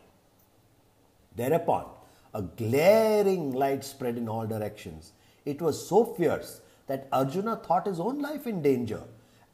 Thereupon, 1.34 1.86
a 2.34 2.42
glaring 2.42 3.52
light 3.52 3.84
spread 3.84 4.18
in 4.18 4.28
all 4.28 4.46
directions. 4.46 5.12
It 5.46 5.62
was 5.62 5.88
so 5.88 6.04
fierce 6.04 6.60
that 6.88 7.08
Arjuna 7.10 7.56
thought 7.56 7.86
his 7.86 8.00
own 8.00 8.20
life 8.20 8.46
in 8.46 8.60
danger, 8.60 9.02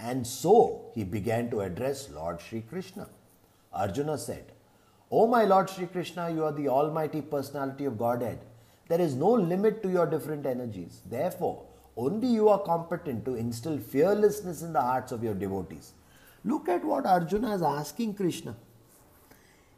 and 0.00 0.26
so 0.26 0.87
he 0.95 1.05
began 1.05 1.50
to 1.50 1.61
address 1.61 2.11
Lord 2.11 2.40
Sri 2.40 2.62
Krishna. 2.62 3.09
Arjuna 3.73 4.19
said, 4.19 4.52
O 5.11 5.26
my 5.26 5.45
Lord 5.45 5.69
Sri 5.69 5.87
Krishna, 5.87 6.31
you 6.31 6.45
are 6.45 6.52
the 6.52 6.69
Almighty 6.69 7.21
Personality 7.21 7.85
of 7.85 7.99
Godhead. 7.99 8.38
There 8.88 9.00
is 9.00 9.17
no 9.17 9.31
limit 9.31 9.83
to 9.83 9.90
your 9.90 10.07
different 10.07 10.47
energies. 10.47 11.02
Therefore, 11.05 11.64
only 11.97 12.29
you 12.29 12.49
are 12.49 12.61
competent 12.61 13.25
to 13.25 13.35
instill 13.35 13.79
fearlessness 13.79 14.62
in 14.62 14.73
the 14.73 14.81
hearts 14.81 15.11
of 15.11 15.25
your 15.25 15.35
devotees. 15.35 15.93
Look 16.45 16.69
at 16.69 16.85
what 16.85 17.07
Arjuna 17.07 17.55
is 17.55 17.62
asking 17.62 18.14
Krishna. 18.14 18.55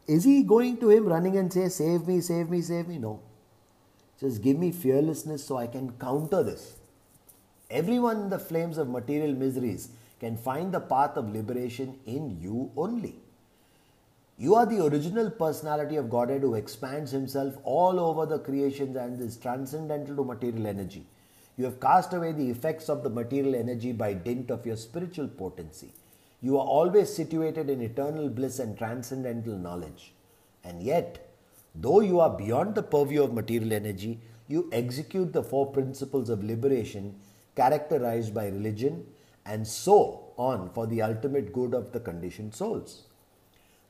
Is 0.06 0.24
he 0.24 0.42
going 0.42 0.76
to 0.78 0.90
him 0.90 1.06
running 1.06 1.38
and 1.38 1.50
say, 1.50 1.68
Save 1.68 2.06
me, 2.06 2.20
save 2.20 2.50
me, 2.50 2.60
save 2.60 2.88
me? 2.88 2.98
No. 2.98 3.20
Just 4.20 4.42
give 4.42 4.58
me 4.58 4.70
fearlessness 4.70 5.44
so 5.44 5.56
I 5.56 5.66
can 5.66 5.92
counter 5.92 6.42
this. 6.42 6.76
Everyone 7.70 8.20
in 8.20 8.30
the 8.30 8.38
flames 8.38 8.76
of 8.76 8.88
material 8.88 9.34
miseries 9.34 9.88
can 10.20 10.36
find 10.36 10.72
the 10.72 10.80
path 10.80 11.16
of 11.16 11.32
liberation 11.32 11.98
in 12.04 12.38
you 12.40 12.70
only. 12.76 13.21
You 14.42 14.56
are 14.56 14.66
the 14.66 14.84
original 14.84 15.30
personality 15.30 15.94
of 15.94 16.10
Godhead 16.10 16.40
who 16.40 16.56
expands 16.56 17.12
himself 17.12 17.54
all 17.62 18.00
over 18.00 18.26
the 18.26 18.40
creations 18.40 18.96
and 18.96 19.20
is 19.20 19.36
transcendental 19.36 20.16
to 20.16 20.24
material 20.24 20.66
energy. 20.66 21.06
You 21.56 21.66
have 21.66 21.78
cast 21.78 22.12
away 22.12 22.32
the 22.32 22.50
effects 22.50 22.88
of 22.88 23.04
the 23.04 23.08
material 23.08 23.54
energy 23.54 23.92
by 23.92 24.14
dint 24.14 24.50
of 24.50 24.66
your 24.66 24.74
spiritual 24.74 25.28
potency. 25.28 25.92
You 26.40 26.58
are 26.58 26.66
always 26.66 27.14
situated 27.14 27.70
in 27.70 27.80
eternal 27.80 28.28
bliss 28.28 28.58
and 28.58 28.76
transcendental 28.76 29.56
knowledge. 29.56 30.12
And 30.64 30.82
yet, 30.82 31.24
though 31.76 32.00
you 32.00 32.18
are 32.18 32.36
beyond 32.36 32.74
the 32.74 32.82
purview 32.82 33.22
of 33.22 33.32
material 33.32 33.72
energy, 33.72 34.18
you 34.48 34.68
execute 34.72 35.32
the 35.32 35.44
four 35.44 35.70
principles 35.70 36.28
of 36.28 36.42
liberation 36.42 37.14
characterized 37.54 38.34
by 38.34 38.46
religion 38.48 39.06
and 39.46 39.68
so 39.68 40.32
on 40.36 40.68
for 40.70 40.88
the 40.88 41.00
ultimate 41.00 41.52
good 41.52 41.74
of 41.74 41.92
the 41.92 42.00
conditioned 42.00 42.56
souls. 42.56 43.04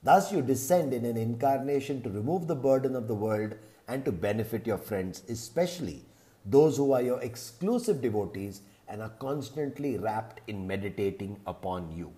Thus, 0.03 0.33
you 0.33 0.43
descend 0.43 0.93
in 0.93 1.05
an 1.05 1.17
incarnation 1.17 2.03
to 2.03 2.11
remove 2.11 2.47
the 2.47 2.57
burden 2.57 2.97
of 2.97 3.07
the 3.07 3.15
world 3.15 3.55
and 3.87 4.05
to 4.05 4.13
benefit 4.13 4.67
your 4.67 4.79
friends, 4.79 5.23
especially 5.29 6.05
those 6.45 6.77
who 6.77 6.93
are 6.93 7.03
your 7.03 7.21
exclusive 7.21 8.01
devotees 8.01 8.63
and 8.89 9.01
are 9.01 9.13
constantly 9.21 9.97
rapt 9.97 10.41
in 10.49 10.67
meditating 10.67 11.41
upon 11.47 11.93
you. 11.93 12.13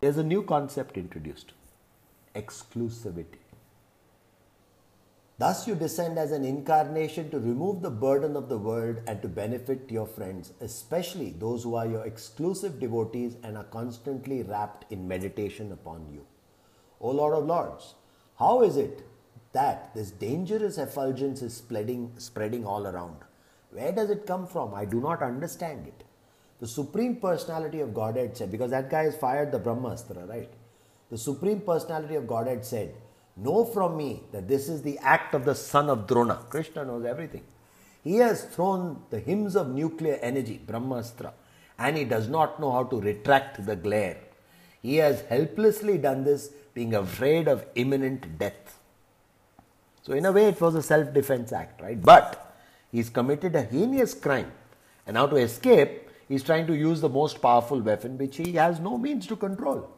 There's 0.00 0.18
a 0.18 0.22
new 0.22 0.42
concept 0.42 0.96
introduced 0.96 1.54
exclusivity. 2.34 3.38
Thus, 5.38 5.68
you 5.68 5.76
descend 5.76 6.18
as 6.18 6.32
an 6.32 6.44
incarnation 6.44 7.30
to 7.30 7.38
remove 7.38 7.80
the 7.80 7.90
burden 7.90 8.36
of 8.36 8.48
the 8.48 8.58
world 8.58 9.00
and 9.06 9.22
to 9.22 9.28
benefit 9.28 9.88
your 9.88 10.06
friends, 10.06 10.52
especially 10.60 11.30
those 11.30 11.62
who 11.62 11.76
are 11.76 11.86
your 11.86 12.04
exclusive 12.04 12.80
devotees 12.80 13.36
and 13.44 13.56
are 13.56 13.64
constantly 13.64 14.42
rapt 14.42 14.90
in 14.90 15.06
meditation 15.06 15.70
upon 15.70 16.08
you. 16.12 16.26
O 17.00 17.10
Lord 17.10 17.34
of 17.34 17.44
Lords, 17.44 17.94
how 18.36 18.62
is 18.62 18.76
it 18.76 19.04
that 19.52 19.94
this 19.94 20.10
dangerous 20.10 20.78
effulgence 20.78 21.42
is 21.42 21.56
spreading, 21.56 22.12
spreading 22.18 22.66
all 22.66 22.86
around. 22.86 23.16
Where 23.70 23.92
does 23.92 24.10
it 24.10 24.26
come 24.26 24.46
from? 24.46 24.74
I 24.74 24.84
do 24.84 25.00
not 25.00 25.22
understand 25.22 25.86
it. 25.86 26.04
The 26.60 26.68
Supreme 26.68 27.16
Personality 27.16 27.80
of 27.80 27.94
Godhead 27.94 28.36
said, 28.36 28.50
because 28.50 28.70
that 28.70 28.90
guy 28.90 29.04
has 29.04 29.16
fired 29.16 29.52
the 29.52 29.60
Brahmastra, 29.60 30.28
right? 30.28 30.52
The 31.10 31.18
Supreme 31.18 31.60
Personality 31.60 32.16
of 32.16 32.26
Godhead 32.26 32.64
said, 32.64 32.94
Know 33.40 33.64
from 33.64 33.96
me 33.96 34.22
that 34.32 34.48
this 34.48 34.68
is 34.68 34.82
the 34.82 34.98
act 34.98 35.34
of 35.34 35.44
the 35.44 35.54
son 35.54 35.88
of 35.88 36.06
Drona. 36.06 36.40
Krishna 36.50 36.84
knows 36.84 37.04
everything. 37.04 37.44
He 38.02 38.16
has 38.16 38.44
thrown 38.44 39.02
the 39.10 39.20
hymns 39.20 39.54
of 39.54 39.68
nuclear 39.68 40.18
energy, 40.20 40.60
Brahmastra, 40.66 41.32
and 41.78 41.96
he 41.96 42.04
does 42.04 42.28
not 42.28 42.58
know 42.60 42.72
how 42.72 42.84
to 42.84 43.00
retract 43.00 43.64
the 43.64 43.76
glare. 43.76 44.16
He 44.82 44.96
has 44.96 45.20
helplessly 45.22 45.98
done 45.98 46.24
this, 46.24 46.50
being 46.74 46.94
afraid 46.94 47.48
of 47.48 47.64
imminent 47.74 48.38
death. 48.38 48.78
So, 50.02 50.12
in 50.14 50.24
a 50.24 50.32
way, 50.32 50.46
it 50.46 50.60
was 50.60 50.74
a 50.74 50.82
self 50.82 51.12
defense 51.12 51.52
act, 51.52 51.80
right? 51.80 52.00
But 52.00 52.56
he's 52.90 53.10
committed 53.10 53.54
a 53.54 53.62
heinous 53.62 54.14
crime. 54.14 54.50
And 55.06 55.14
now 55.14 55.26
to 55.26 55.36
escape, 55.36 56.08
he's 56.28 56.42
trying 56.42 56.66
to 56.66 56.74
use 56.74 57.00
the 57.00 57.08
most 57.08 57.42
powerful 57.42 57.80
weapon 57.80 58.16
which 58.18 58.36
he 58.36 58.52
has 58.52 58.80
no 58.80 58.96
means 58.96 59.26
to 59.26 59.36
control. 59.36 59.90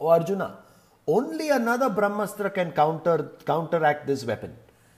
Oh, 0.00 0.08
Arjuna, 0.08 0.58
only 1.08 1.48
another 1.48 1.88
Brahmastra 1.88 2.52
can 2.54 2.70
counter, 2.72 3.32
counteract 3.46 4.06
this 4.06 4.24
weapon. 4.24 4.54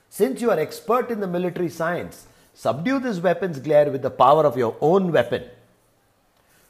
Since 0.08 0.40
you 0.40 0.50
are 0.50 0.58
expert 0.58 1.10
in 1.10 1.20
the 1.20 1.28
military 1.28 1.68
science, 1.68 2.26
subdue 2.52 2.98
this 2.98 3.20
weapon's 3.20 3.60
glare 3.60 3.90
with 3.90 4.02
the 4.02 4.10
power 4.10 4.44
of 4.44 4.56
your 4.56 4.76
own 4.80 5.12
weapon. 5.12 5.44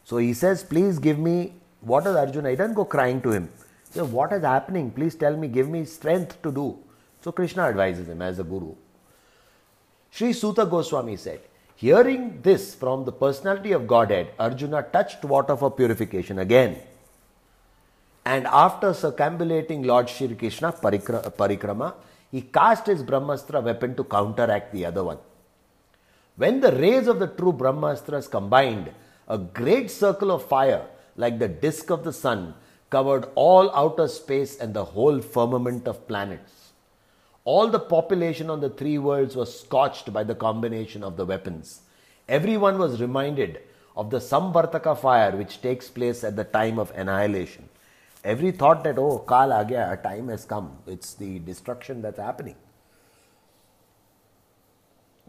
So 0.04 0.18
he 0.18 0.34
says, 0.34 0.62
Please 0.62 0.98
give 0.98 1.18
me. 1.18 1.54
What 1.80 2.06
is 2.06 2.14
Arjuna? 2.14 2.50
He 2.50 2.56
doesn't 2.56 2.74
go 2.74 2.84
crying 2.84 3.22
to 3.22 3.30
him. 3.30 3.48
What 3.94 4.32
is 4.32 4.42
happening? 4.42 4.90
Please 4.90 5.14
tell 5.14 5.34
me, 5.34 5.48
give 5.48 5.68
me 5.68 5.86
strength 5.86 6.42
to 6.42 6.52
do. 6.52 6.78
So 7.22 7.32
Krishna 7.32 7.62
advises 7.62 8.06
him 8.08 8.20
as 8.20 8.38
a 8.38 8.44
guru. 8.44 8.74
Sri 10.10 10.32
Suta 10.34 10.66
Goswami 10.66 11.16
said, 11.16 11.40
Hearing 11.76 12.42
this 12.42 12.74
from 12.74 13.06
the 13.06 13.12
personality 13.12 13.72
of 13.72 13.86
Godhead, 13.86 14.32
Arjuna 14.38 14.82
touched 14.92 15.24
water 15.24 15.56
for 15.56 15.70
purification 15.70 16.40
again. 16.40 16.76
And 18.24 18.46
after 18.46 18.88
circumambulating 18.92 19.84
Lord 19.84 20.08
Shri 20.08 20.34
Krishna 20.34 20.72
parikrama, 20.72 21.94
he 22.30 22.42
cast 22.42 22.86
his 22.86 23.02
Brahmastra 23.02 23.62
weapon 23.62 23.94
to 23.96 24.04
counteract 24.04 24.72
the 24.72 24.86
other 24.86 25.02
one. 25.02 25.18
When 26.36 26.60
the 26.60 26.72
rays 26.72 27.06
of 27.06 27.18
the 27.18 27.26
true 27.26 27.52
Brahmastras 27.52 28.28
combined, 28.30 28.92
a 29.28 29.38
great 29.38 29.90
circle 29.90 30.30
of 30.30 30.44
fire, 30.44 30.86
like 31.16 31.38
the 31.38 31.48
disk 31.48 31.90
of 31.90 32.04
the 32.04 32.12
sun, 32.12 32.54
covered 32.88 33.28
all 33.34 33.74
outer 33.74 34.08
space 34.08 34.58
and 34.58 34.74
the 34.74 34.84
whole 34.84 35.20
firmament 35.20 35.86
of 35.86 36.06
planets. 36.08 36.72
All 37.44 37.68
the 37.68 37.80
population 37.80 38.50
on 38.50 38.60
the 38.60 38.70
three 38.70 38.98
worlds 38.98 39.34
was 39.34 39.60
scorched 39.60 40.12
by 40.12 40.24
the 40.24 40.34
combination 40.34 41.02
of 41.02 41.16
the 41.16 41.24
weapons. 41.24 41.80
Everyone 42.28 42.78
was 42.78 43.00
reminded 43.00 43.60
of 43.96 44.10
the 44.10 44.18
Samvartaka 44.18 44.96
fire 44.98 45.36
which 45.36 45.60
takes 45.60 45.88
place 45.88 46.22
at 46.22 46.36
the 46.36 46.44
time 46.44 46.78
of 46.78 46.92
annihilation. 46.92 47.68
Every 48.22 48.50
thought 48.52 48.84
that, 48.84 48.98
oh, 48.98 49.18
Kal 49.26 49.52
aa 49.52 49.96
time 49.96 50.28
has 50.28 50.44
come. 50.44 50.78
It's 50.86 51.14
the 51.14 51.38
destruction 51.38 52.02
that's 52.02 52.18
happening. 52.18 52.56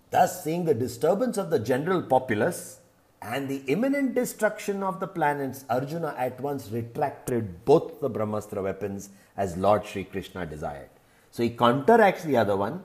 Thus, 0.10 0.43
seeing 0.43 0.65
the 0.65 0.74
disturbance 0.74 1.38
of 1.38 1.50
the 1.50 1.60
general 1.60 2.01
populace 2.01 2.79
and 3.21 3.48
the 3.48 3.63
imminent 3.67 4.13
destruction 4.13 4.83
of 4.83 5.00
the 5.00 5.07
planets, 5.07 5.63
Arjuna 5.69 6.15
at 6.17 6.41
once 6.41 6.69
retracted 6.69 7.63
both 7.63 8.01
the 8.01 8.10
Brahmastra 8.10 8.62
weapons 8.62 9.10
as 9.38 9.55
Lord 9.55 9.86
Sri 9.86 10.03
Krishna 10.03 10.45
desired. 10.45 10.89
So 11.29 11.43
he 11.43 11.50
counteracts 11.51 12.24
the 12.24 12.36
other 12.36 12.57
one 12.57 12.83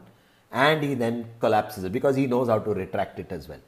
and 0.52 0.84
he 0.84 0.94
then 0.94 1.26
collapses 1.40 1.82
it 1.82 1.90
because 1.90 2.14
he 2.14 2.28
knows 2.28 2.48
how 2.48 2.60
to 2.60 2.72
retract 2.72 3.18
it 3.18 3.32
as 3.32 3.48
well. 3.48 3.60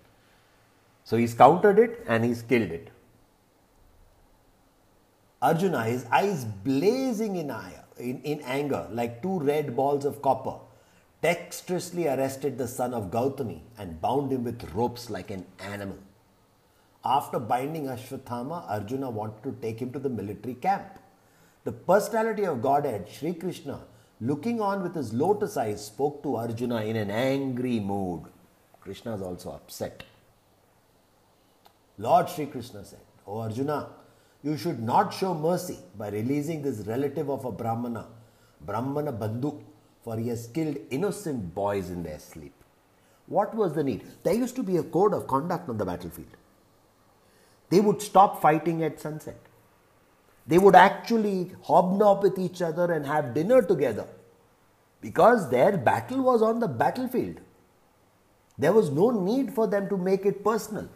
So 1.02 1.16
he's 1.16 1.34
countered 1.34 1.80
it 1.80 2.04
and 2.06 2.24
he's 2.24 2.42
killed 2.42 2.70
it. 2.70 2.90
Arjuna, 5.40 5.84
his 5.84 6.04
eyes 6.06 6.44
blazing 6.44 7.36
in, 7.36 7.50
ire, 7.50 7.84
in, 7.98 8.20
in 8.22 8.40
anger 8.40 8.88
like 8.90 9.22
two 9.22 9.38
red 9.38 9.76
balls 9.76 10.04
of 10.04 10.20
copper, 10.20 10.58
dexterously 11.22 12.08
arrested 12.08 12.58
the 12.58 12.66
son 12.66 12.92
of 12.92 13.10
Gautami 13.10 13.62
and 13.78 14.00
bound 14.00 14.32
him 14.32 14.44
with 14.44 14.72
ropes 14.74 15.10
like 15.10 15.30
an 15.30 15.46
animal. 15.60 15.98
After 17.04 17.38
binding 17.38 17.86
Ashwathama, 17.86 18.68
Arjuna 18.68 19.10
wanted 19.10 19.42
to 19.44 19.56
take 19.62 19.80
him 19.80 19.92
to 19.92 19.98
the 19.98 20.08
military 20.08 20.54
camp. 20.54 20.98
The 21.64 21.72
personality 21.72 22.44
of 22.44 22.60
Godhead, 22.60 23.08
Sri 23.08 23.34
Krishna, 23.34 23.80
looking 24.20 24.60
on 24.60 24.82
with 24.82 24.94
his 24.94 25.12
lotus 25.12 25.56
eyes, 25.56 25.84
spoke 25.84 26.22
to 26.24 26.36
Arjuna 26.36 26.82
in 26.82 26.96
an 26.96 27.10
angry 27.10 27.78
mood. 27.78 28.24
Krishna 28.80 29.14
is 29.14 29.22
also 29.22 29.52
upset. 29.52 30.02
Lord 31.96 32.28
Sri 32.28 32.46
Krishna 32.46 32.84
said, 32.84 33.00
O 33.26 33.38
Arjuna, 33.38 33.88
you 34.42 34.56
should 34.56 34.80
not 34.80 35.12
show 35.12 35.34
mercy 35.34 35.78
by 35.96 36.10
releasing 36.10 36.62
this 36.62 36.86
relative 36.86 37.28
of 37.28 37.44
a 37.44 37.52
Brahmana, 37.52 38.06
Brahmana 38.60 39.12
Bandhu, 39.12 39.62
for 40.02 40.16
he 40.16 40.28
has 40.28 40.46
killed 40.48 40.76
innocent 40.90 41.54
boys 41.54 41.90
in 41.90 42.02
their 42.02 42.18
sleep. 42.18 42.52
What 43.26 43.54
was 43.54 43.74
the 43.74 43.84
need? 43.84 44.04
There 44.22 44.34
used 44.34 44.56
to 44.56 44.62
be 44.62 44.76
a 44.76 44.82
code 44.82 45.12
of 45.12 45.26
conduct 45.26 45.68
on 45.68 45.76
the 45.76 45.84
battlefield. 45.84 46.36
They 47.68 47.80
would 47.80 48.00
stop 48.00 48.40
fighting 48.40 48.82
at 48.82 49.00
sunset. 49.00 49.38
They 50.46 50.56
would 50.56 50.74
actually 50.74 51.52
hobnob 51.62 52.22
with 52.22 52.38
each 52.38 52.62
other 52.62 52.90
and 52.90 53.04
have 53.04 53.34
dinner 53.34 53.60
together 53.60 54.06
because 55.02 55.50
their 55.50 55.76
battle 55.76 56.22
was 56.22 56.40
on 56.40 56.60
the 56.60 56.68
battlefield. 56.68 57.40
There 58.56 58.72
was 58.72 58.90
no 58.90 59.10
need 59.10 59.52
for 59.52 59.66
them 59.66 59.88
to 59.90 59.98
make 59.98 60.24
it 60.24 60.42
personal. 60.42 60.88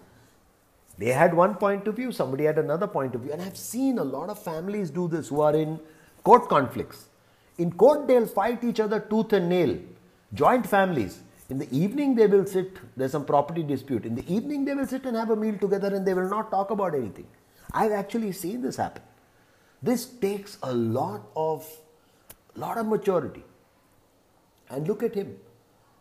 They 1.02 1.10
had 1.10 1.34
one 1.34 1.56
point 1.56 1.88
of 1.88 1.96
view, 1.96 2.12
somebody 2.12 2.44
had 2.44 2.58
another 2.58 2.86
point 2.86 3.16
of 3.16 3.22
view. 3.22 3.32
And 3.32 3.42
I've 3.42 3.56
seen 3.56 3.98
a 3.98 4.04
lot 4.04 4.28
of 4.30 4.40
families 4.40 4.88
do 4.88 5.08
this 5.08 5.30
who 5.30 5.40
are 5.40 5.56
in 5.56 5.80
court 6.22 6.48
conflicts. 6.48 7.06
In 7.58 7.72
court, 7.72 8.06
they'll 8.06 8.28
fight 8.28 8.62
each 8.62 8.78
other 8.78 9.00
tooth 9.00 9.32
and 9.32 9.48
nail. 9.48 9.76
Joint 10.32 10.64
families. 10.64 11.18
In 11.50 11.58
the 11.58 11.68
evening, 11.76 12.14
they 12.14 12.28
will 12.28 12.46
sit, 12.46 12.78
there's 12.96 13.10
some 13.10 13.24
property 13.24 13.64
dispute. 13.64 14.06
In 14.06 14.14
the 14.14 14.32
evening, 14.32 14.64
they 14.64 14.74
will 14.76 14.86
sit 14.86 15.04
and 15.04 15.16
have 15.16 15.30
a 15.30 15.34
meal 15.34 15.58
together 15.58 15.92
and 15.92 16.06
they 16.06 16.14
will 16.14 16.28
not 16.28 16.52
talk 16.52 16.70
about 16.70 16.94
anything. 16.94 17.26
I've 17.72 17.90
actually 17.90 18.30
seen 18.30 18.62
this 18.62 18.76
happen. 18.76 19.02
This 19.82 20.06
takes 20.06 20.56
a 20.62 20.72
lot 20.72 21.22
of, 21.34 21.66
lot 22.54 22.78
of 22.78 22.86
maturity. 22.86 23.42
And 24.70 24.86
look 24.86 25.02
at 25.02 25.16
him. 25.16 25.36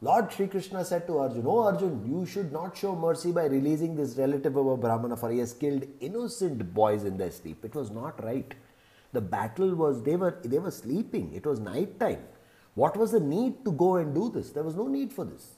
Lord 0.04 0.32
Sri 0.32 0.48
Krishna 0.48 0.84
said 0.84 1.06
to 1.06 1.20
Arjun, 1.20 1.44
Oh 1.46 1.60
Arjun, 1.60 2.04
you 2.10 2.26
should 2.26 2.52
not 2.52 2.76
show 2.76 2.96
mercy 2.96 3.32
by 3.32 3.46
releasing 3.46 3.96
this 3.96 4.18
relative 4.18 4.56
of 4.56 4.66
a 4.66 4.76
Brahmana, 4.76 5.16
for 5.16 5.30
he 5.30 5.38
has 5.38 5.54
killed 5.54 5.84
innocent 6.00 6.74
boys 6.74 7.04
in 7.04 7.18
their 7.18 7.30
sleep. 7.30 7.64
It 7.64 7.76
was 7.76 7.92
not 7.92 8.24
right. 8.24 8.52
The 9.14 9.22
battle 9.22 9.76
was, 9.76 10.02
they 10.02 10.16
were, 10.16 10.40
they 10.44 10.58
were 10.58 10.72
sleeping. 10.72 11.32
It 11.36 11.46
was 11.46 11.60
night 11.60 12.00
time. 12.00 12.24
What 12.74 12.98
was 12.98 13.12
the 13.12 13.20
need 13.20 13.64
to 13.66 13.72
go 13.72 13.98
and 13.98 14.16
do 14.16 14.32
this? 14.32 14.50
There 14.50 14.64
was 14.64 14.76
no 14.76 14.88
need 14.88 15.14
for 15.14 15.24
this. 15.24 15.52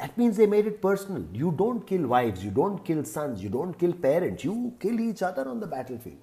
That 0.00 0.18
means 0.18 0.36
they 0.36 0.46
made 0.46 0.66
it 0.66 0.82
personal. 0.82 1.24
You 1.32 1.52
don't 1.56 1.86
kill 1.86 2.06
wives, 2.08 2.44
you 2.44 2.50
don't 2.50 2.84
kill 2.84 3.04
sons, 3.04 3.42
you 3.42 3.50
don't 3.50 3.78
kill 3.78 3.92
parents, 3.92 4.42
you 4.42 4.74
kill 4.80 4.98
each 4.98 5.22
other 5.22 5.46
on 5.48 5.60
the 5.60 5.66
battlefield. 5.66 6.18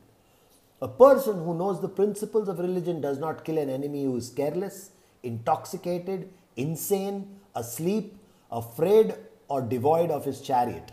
A 0.81 0.87
person 0.87 1.37
who 1.37 1.57
knows 1.57 1.81
the 1.81 1.89
principles 1.89 2.49
of 2.49 2.59
religion 2.59 2.99
does 2.99 3.19
not 3.19 3.45
kill 3.45 3.57
an 3.57 3.69
enemy 3.69 4.03
who 4.03 4.17
is 4.17 4.29
careless, 4.29 4.91
intoxicated, 5.23 6.29
insane, 6.55 7.39
asleep, 7.55 8.17
afraid, 8.51 9.15
or 9.47 9.61
devoid 9.61 10.11
of 10.11 10.25
his 10.25 10.41
chariot. 10.41 10.91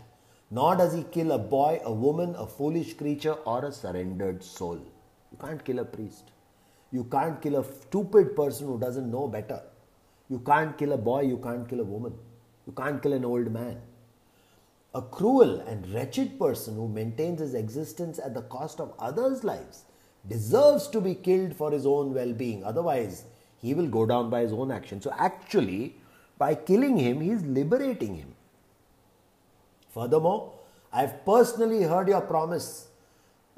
Nor 0.51 0.75
does 0.75 0.93
he 0.93 1.03
kill 1.03 1.31
a 1.31 1.39
boy, 1.39 1.81
a 1.83 1.91
woman, 1.91 2.35
a 2.37 2.45
foolish 2.45 2.93
creature, 2.95 3.33
or 3.33 3.65
a 3.65 3.71
surrendered 3.71 4.43
soul. 4.43 4.75
You 5.31 5.37
can't 5.39 5.63
kill 5.63 5.79
a 5.79 5.85
priest. 5.85 6.31
You 6.91 7.05
can't 7.05 7.41
kill 7.41 7.55
a 7.55 7.63
stupid 7.63 8.35
person 8.35 8.67
who 8.67 8.77
doesn't 8.77 9.09
know 9.09 9.27
better. 9.27 9.61
You 10.29 10.39
can't 10.39 10.77
kill 10.77 10.91
a 10.91 10.97
boy, 10.97 11.21
you 11.21 11.37
can't 11.37 11.67
kill 11.67 11.79
a 11.79 11.83
woman. 11.83 12.13
You 12.67 12.73
can't 12.73 13.01
kill 13.01 13.13
an 13.13 13.25
old 13.25 13.51
man. 13.51 13.81
A 14.93 15.01
cruel 15.01 15.59
and 15.61 15.91
wretched 15.91 16.37
person 16.37 16.75
who 16.75 16.87
maintains 16.87 17.39
his 17.39 17.55
existence 17.55 18.19
at 18.19 18.35
the 18.35 18.43
cost 18.43 18.79
of 18.79 18.93
others' 18.99 19.43
lives 19.43 19.85
deserves 20.27 20.87
to 20.89 21.01
be 21.01 21.15
killed 21.15 21.55
for 21.55 21.71
his 21.71 21.85
own 21.87 22.13
well 22.13 22.31
being. 22.31 22.63
Otherwise, 22.63 23.25
he 23.63 23.73
will 23.73 23.87
go 23.87 24.05
down 24.05 24.29
by 24.29 24.41
his 24.41 24.51
own 24.51 24.71
action. 24.71 25.01
So, 25.01 25.11
actually, 25.17 25.95
by 26.37 26.53
killing 26.53 26.97
him, 26.97 27.21
he 27.21 27.31
is 27.31 27.43
liberating 27.45 28.17
him. 28.17 28.35
Furthermore, 29.93 30.53
I've 30.91 31.25
personally 31.25 31.83
heard 31.83 32.09
your 32.09 32.21
promise. 32.21 32.87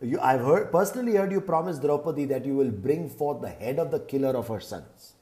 You, 0.01 0.19
I've 0.19 0.41
heard, 0.41 0.71
personally 0.71 1.15
heard 1.15 1.31
you 1.31 1.41
promise 1.41 1.79
Draupadi 1.79 2.25
that 2.25 2.45
you 2.45 2.55
will 2.55 2.69
bring 2.69 3.09
forth 3.09 3.41
the 3.41 3.49
head 3.49 3.79
of 3.79 3.89
the 3.89 3.99
killer 3.99 4.37
of 4.37 4.47
her 4.49 4.59
sons. 4.59 5.13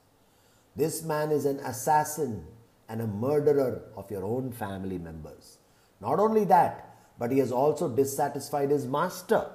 This 0.76 1.02
man 1.04 1.32
is 1.32 1.46
an 1.46 1.60
assassin 1.60 2.46
and 2.90 3.02
a 3.02 3.08
murderer 3.08 3.84
of 3.96 4.12
your 4.12 4.26
own 4.26 4.52
family 4.52 4.98
members. 4.98 5.60
Not 6.02 6.20
only 6.20 6.44
that, 6.46 6.98
but 7.18 7.32
he 7.32 7.40
has 7.40 7.54
also 7.54 7.88
dissatisfied 7.88 8.72
his 8.72 8.86
master, 8.86 9.46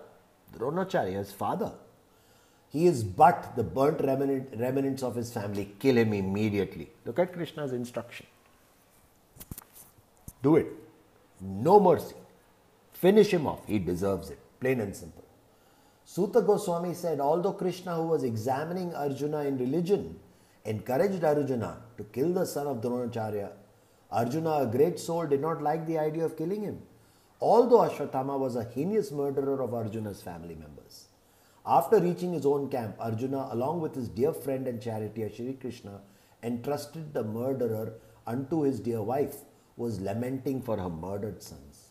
Dronacharya, 0.57 1.18
his 1.18 1.33
father. 1.33 1.72
He 2.70 2.87
is 2.87 3.02
but 3.02 3.57
the 3.57 3.62
burnt 3.62 4.00
remnant, 4.00 4.50
remnants 4.59 5.02
of 5.02 5.14
his 5.14 5.33
family. 5.33 5.72
Kill 5.78 5.96
him 5.96 6.12
immediately. 6.12 6.90
Look 7.04 7.18
at 7.18 7.33
Krishna's 7.33 7.72
instruction. 7.72 8.26
Do 10.42 10.57
it. 10.57 10.66
No 11.40 11.81
mercy. 11.81 12.16
Finish 12.92 13.33
him 13.33 13.46
off. 13.46 13.66
He 13.66 13.78
deserves 13.78 14.31
it. 14.31 14.38
Plain 14.61 14.81
and 14.81 14.94
simple. 14.94 15.24
Suta 16.04 16.40
Goswami 16.40 16.94
said, 16.94 17.20
although 17.20 17.52
Krishna, 17.52 17.94
who 17.94 18.07
was 18.09 18.24
examining 18.24 18.94
Arjuna 18.94 19.40
in 19.40 19.59
religion, 19.59 20.18
encouraged 20.64 21.22
Arjuna 21.22 21.76
to 21.96 22.04
kill 22.04 22.33
the 22.33 22.46
son 22.46 22.66
of 22.66 22.81
Dronacharya, 22.81 23.50
Arjuna, 24.11 24.62
a 24.62 24.66
great 24.66 24.98
soul, 24.98 25.26
did 25.26 25.40
not 25.40 25.62
like 25.62 25.87
the 25.87 25.98
idea 25.98 26.24
of 26.24 26.37
killing 26.37 26.62
him, 26.62 26.81
although 27.40 27.81
Ashwatthama 27.81 28.38
was 28.38 28.57
a 28.57 28.64
heinous 28.64 29.12
murderer 29.12 29.61
of 29.61 29.74
Arjuna's 29.74 30.22
family 30.22 30.54
members. 30.54 31.09
After 31.70 32.00
reaching 32.00 32.33
his 32.33 32.46
own 32.46 32.70
camp, 32.70 32.96
Arjuna, 32.98 33.48
along 33.50 33.83
with 33.83 33.94
his 33.94 34.09
dear 34.09 34.33
friend 34.33 34.66
and 34.66 34.81
charioteer 34.81 35.28
Shri 35.28 35.52
Krishna, 35.52 36.00
entrusted 36.42 37.12
the 37.12 37.22
murderer 37.22 37.92
unto 38.26 38.62
his 38.62 38.81
dear 38.81 39.02
wife, 39.02 39.37
who 39.76 39.83
was 39.83 40.00
lamenting 40.00 40.62
for 40.62 40.78
her 40.78 40.88
murdered 40.88 41.42
sons. 41.42 41.90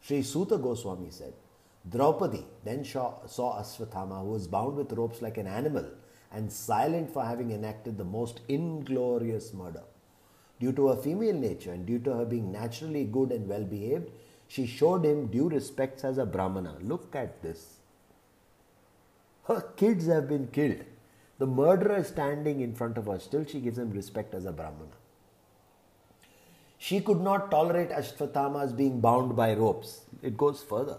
Sri 0.00 0.22
Suta 0.22 0.56
Goswami 0.56 1.10
said, 1.10 1.34
Draupadi 1.90 2.46
then 2.64 2.86
saw, 2.86 3.26
saw 3.26 3.60
Ashwatthama, 3.60 4.22
who 4.22 4.30
was 4.30 4.48
bound 4.48 4.76
with 4.76 4.92
ropes 4.92 5.20
like 5.20 5.36
an 5.36 5.46
animal 5.46 5.86
and 6.32 6.50
silent 6.50 7.12
for 7.12 7.22
having 7.22 7.50
enacted 7.50 7.98
the 7.98 8.04
most 8.04 8.40
inglorious 8.48 9.52
murder. 9.52 9.82
Due 10.58 10.72
to 10.72 10.88
her 10.88 10.96
female 10.96 11.34
nature 11.34 11.72
and 11.72 11.84
due 11.84 11.98
to 11.98 12.14
her 12.14 12.24
being 12.24 12.50
naturally 12.50 13.04
good 13.04 13.30
and 13.30 13.46
well 13.46 13.64
behaved, 13.64 14.10
she 14.48 14.66
showed 14.66 15.04
him 15.04 15.26
due 15.26 15.50
respects 15.50 16.02
as 16.02 16.16
a 16.16 16.24
Brahmana. 16.24 16.78
Look 16.80 17.14
at 17.14 17.42
this. 17.42 17.73
Her 19.46 19.60
kids 19.76 20.06
have 20.06 20.28
been 20.28 20.48
killed. 20.48 20.84
The 21.38 21.46
murderer 21.46 21.96
is 21.96 22.08
standing 22.08 22.60
in 22.60 22.74
front 22.74 22.96
of 22.96 23.06
her. 23.06 23.18
Still, 23.18 23.44
she 23.44 23.60
gives 23.60 23.78
him 23.78 23.90
respect 23.90 24.34
as 24.34 24.44
a 24.44 24.52
Brahmana. 24.52 24.96
She 26.78 27.00
could 27.00 27.20
not 27.20 27.50
tolerate 27.50 27.90
Ashwatthama's 27.90 28.72
being 28.72 29.00
bound 29.00 29.36
by 29.36 29.54
ropes. 29.54 30.02
It 30.22 30.36
goes 30.36 30.62
further. 30.62 30.98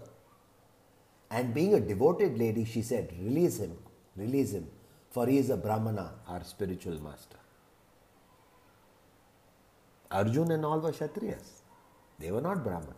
And 1.30 1.54
being 1.54 1.74
a 1.74 1.80
devoted 1.80 2.38
lady, 2.38 2.64
she 2.64 2.82
said, 2.82 3.12
Release 3.20 3.58
him, 3.58 3.76
release 4.16 4.52
him, 4.52 4.68
for 5.10 5.26
he 5.26 5.38
is 5.38 5.50
a 5.50 5.56
Brahmana, 5.56 6.12
our 6.28 6.44
spiritual 6.44 7.02
master. 7.02 7.38
Arjun 10.10 10.52
and 10.52 10.64
all 10.64 10.78
were 10.78 10.92
Kshatriyas. 10.92 11.62
They 12.18 12.30
were 12.30 12.40
not 12.40 12.62
Brahmins. 12.62 12.94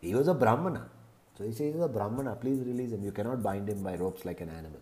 He 0.00 0.14
was 0.14 0.28
a 0.28 0.34
Brahmana. 0.34 0.88
So 1.36 1.44
he 1.44 1.52
says, 1.52 1.74
Brahmana, 1.74 2.36
please 2.36 2.60
release 2.60 2.92
him. 2.92 3.02
You 3.02 3.12
cannot 3.12 3.42
bind 3.42 3.68
him 3.68 3.82
by 3.82 3.96
ropes 3.96 4.24
like 4.24 4.40
an 4.40 4.50
animal. 4.50 4.80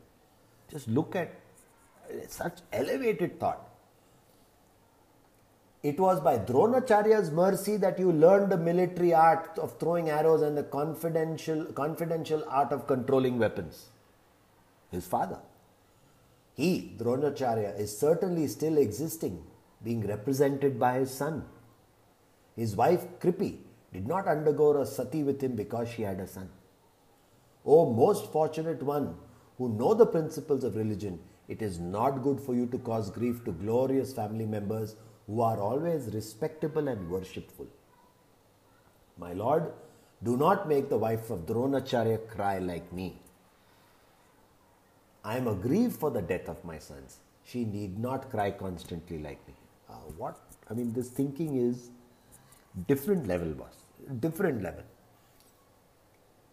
Just 0.70 0.88
look 0.88 1.14
at 1.14 1.32
such 2.28 2.58
elevated 2.72 3.38
thought. 3.38 3.68
It 5.82 6.00
was 6.00 6.20
by 6.20 6.38
Dronacharya's 6.38 7.30
mercy 7.30 7.76
that 7.76 7.98
you 7.98 8.10
learned 8.10 8.50
the 8.50 8.56
military 8.56 9.14
art 9.14 9.56
of 9.58 9.78
throwing 9.78 10.10
arrows 10.10 10.42
and 10.42 10.56
the 10.56 10.64
confidential, 10.64 11.66
confidential 11.66 12.44
art 12.48 12.72
of 12.72 12.88
controlling 12.88 13.38
weapons. 13.38 13.90
His 14.90 15.06
father. 15.06 15.38
He, 16.54 16.94
Dronacharya, 16.98 17.78
is 17.78 17.96
certainly 17.96 18.48
still 18.48 18.78
existing, 18.78 19.44
being 19.84 20.04
represented 20.04 20.80
by 20.80 20.98
his 20.98 21.12
son. 21.12 21.44
His 22.56 22.74
wife, 22.74 23.06
Kripi, 23.20 23.58
did 23.92 24.06
not 24.06 24.26
undergo 24.28 24.80
a 24.80 24.86
sati 24.86 25.22
with 25.22 25.42
him 25.42 25.56
because 25.56 25.88
she 25.88 26.02
had 26.02 26.20
a 26.20 26.26
son. 26.26 26.48
O 27.64 27.92
most 27.92 28.30
fortunate 28.32 28.82
one 28.82 29.14
who 29.56 29.68
know 29.68 29.94
the 29.94 30.06
principles 30.06 30.64
of 30.64 30.76
religion, 30.76 31.18
it 31.48 31.62
is 31.62 31.78
not 31.78 32.22
good 32.22 32.40
for 32.40 32.54
you 32.54 32.66
to 32.66 32.78
cause 32.78 33.10
grief 33.10 33.44
to 33.44 33.52
glorious 33.52 34.12
family 34.12 34.46
members 34.46 34.96
who 35.26 35.40
are 35.40 35.58
always 35.58 36.14
respectable 36.14 36.88
and 36.88 37.10
worshipful. 37.10 37.66
My 39.18 39.32
Lord, 39.32 39.72
do 40.22 40.36
not 40.36 40.68
make 40.68 40.88
the 40.88 40.98
wife 40.98 41.30
of 41.30 41.46
Dronacharya 41.46 42.28
cry 42.28 42.58
like 42.58 42.92
me. 42.92 43.20
I 45.24 45.36
am 45.36 45.48
aggrieved 45.48 45.96
for 45.96 46.10
the 46.10 46.22
death 46.22 46.48
of 46.48 46.64
my 46.64 46.78
sons. 46.78 47.18
She 47.44 47.64
need 47.64 47.98
not 47.98 48.30
cry 48.30 48.50
constantly 48.50 49.18
like 49.18 49.46
me. 49.46 49.54
Uh, 49.88 49.94
what? 50.16 50.38
I 50.70 50.74
mean, 50.74 50.92
this 50.92 51.08
thinking 51.08 51.56
is 51.56 51.90
different 52.86 53.26
level, 53.26 53.52
was 53.52 53.74
Different 54.20 54.62
level. 54.62 54.84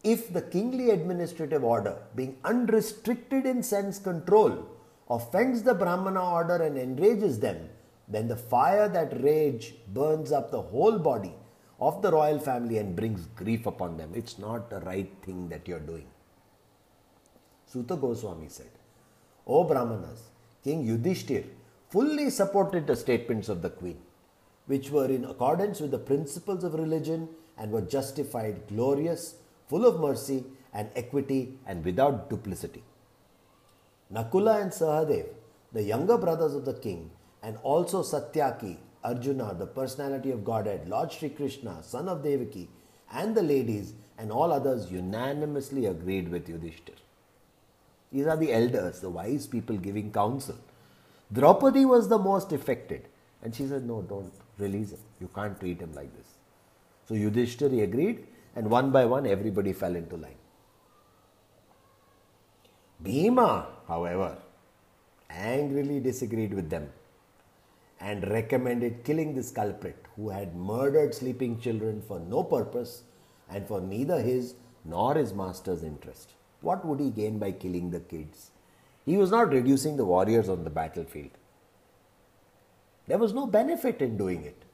If 0.03 0.33
the 0.33 0.41
kingly 0.41 0.89
administrative 0.89 1.63
order, 1.63 1.97
being 2.15 2.37
unrestricted 2.43 3.45
in 3.45 3.63
sense 3.63 3.97
control, 3.97 4.67
offends 5.09 5.63
the 5.63 5.73
Brahmana 5.73 6.23
order 6.23 6.55
and 6.55 6.77
enrages 6.77 7.39
them, 7.39 7.69
then 8.07 8.27
the 8.27 8.35
fire 8.35 8.87
that 8.89 9.23
rage 9.23 9.75
burns 9.87 10.31
up 10.31 10.51
the 10.51 10.61
whole 10.61 10.99
body 10.99 11.33
of 11.79 12.01
the 12.01 12.11
royal 12.11 12.39
family 12.39 12.77
and 12.77 12.95
brings 12.95 13.25
grief 13.35 13.65
upon 13.65 13.97
them. 13.97 14.11
It's 14.13 14.37
not 14.37 14.69
the 14.69 14.79
right 14.81 15.11
thing 15.23 15.49
that 15.49 15.67
you're 15.67 15.79
doing. 15.79 16.05
Suta 17.65 17.95
Goswami 17.95 18.49
said, 18.49 18.69
O 19.47 19.63
Brahmanas, 19.63 20.29
King 20.63 20.85
Yudhishthir 20.85 21.45
fully 21.89 22.29
supported 22.29 22.85
the 22.85 22.95
statements 22.95 23.49
of 23.49 23.61
the 23.61 23.69
queen. 23.69 23.97
Which 24.67 24.89
were 24.89 25.07
in 25.07 25.25
accordance 25.25 25.79
with 25.79 25.91
the 25.91 25.99
principles 25.99 26.63
of 26.63 26.73
religion 26.73 27.29
and 27.57 27.71
were 27.71 27.81
justified, 27.81 28.67
glorious, 28.67 29.35
full 29.67 29.85
of 29.85 29.99
mercy 29.99 30.43
and 30.73 30.89
equity, 30.95 31.57
and 31.65 31.85
without 31.85 32.29
duplicity. 32.29 32.83
Nakula 34.13 34.61
and 34.61 34.71
Sahadev, 34.71 35.27
the 35.71 35.81
younger 35.81 36.17
brothers 36.17 36.53
of 36.53 36.65
the 36.65 36.73
king, 36.73 37.11
and 37.41 37.57
also 37.63 38.03
Satyaki, 38.03 38.77
Arjuna, 39.03 39.55
the 39.57 39.67
personality 39.67 40.31
of 40.31 40.43
Godhead, 40.43 40.89
Lord 40.89 41.11
Sri 41.11 41.29
Krishna, 41.29 41.81
son 41.81 42.09
of 42.09 42.23
Devaki, 42.23 42.67
and 43.11 43.35
the 43.35 43.43
ladies 43.43 43.93
and 44.17 44.31
all 44.31 44.51
others 44.51 44.91
unanimously 44.91 45.85
agreed 45.85 46.29
with 46.29 46.47
Yudhishthir. 46.47 46.95
These 48.11 48.27
are 48.27 48.37
the 48.37 48.53
elders, 48.53 48.99
the 48.99 49.09
wise 49.09 49.47
people 49.47 49.77
giving 49.77 50.11
counsel. 50.11 50.55
Draupadi 51.31 51.85
was 51.85 52.07
the 52.07 52.17
most 52.17 52.51
affected. 52.51 53.07
And 53.45 53.53
she 53.53 53.67
said, 53.67 53.85
No, 53.85 54.01
don't 54.01 54.33
release 54.57 54.91
him. 54.91 54.99
You 55.21 55.29
can't 55.35 55.59
treat 55.59 55.79
him 55.79 55.93
like 55.93 56.11
this. 56.17 56.29
So 57.07 57.13
Yudhishthir 57.13 57.83
agreed, 57.83 58.25
and 58.55 58.71
one 58.71 58.91
by 58.91 59.05
one, 59.05 59.27
everybody 59.27 59.71
fell 59.71 59.95
into 59.95 60.17
line. 60.17 60.41
Bhima, 63.03 63.67
however, 63.87 64.39
angrily 65.29 65.99
disagreed 65.99 66.55
with 66.55 66.71
them 66.71 66.89
and 67.99 68.27
recommended 68.31 69.03
killing 69.03 69.35
this 69.35 69.51
culprit 69.51 70.07
who 70.15 70.29
had 70.29 70.55
murdered 70.55 71.13
sleeping 71.13 71.59
children 71.59 72.01
for 72.01 72.19
no 72.19 72.43
purpose 72.43 73.03
and 73.47 73.67
for 73.67 73.79
neither 73.79 74.21
his 74.21 74.55
nor 74.83 75.13
his 75.13 75.33
master's 75.33 75.83
interest. 75.83 76.31
What 76.61 76.83
would 76.83 76.99
he 76.99 77.11
gain 77.11 77.37
by 77.37 77.51
killing 77.51 77.91
the 77.91 77.99
kids? 77.99 78.49
He 79.05 79.17
was 79.17 79.29
not 79.29 79.49
reducing 79.49 79.97
the 79.97 80.05
warriors 80.05 80.49
on 80.49 80.63
the 80.63 80.71
battlefield. 80.71 81.29
There 83.07 83.17
was 83.17 83.33
no 83.33 83.45
benefit 83.45 84.01
in 84.01 84.17
doing 84.17 84.43
it. 84.43 84.65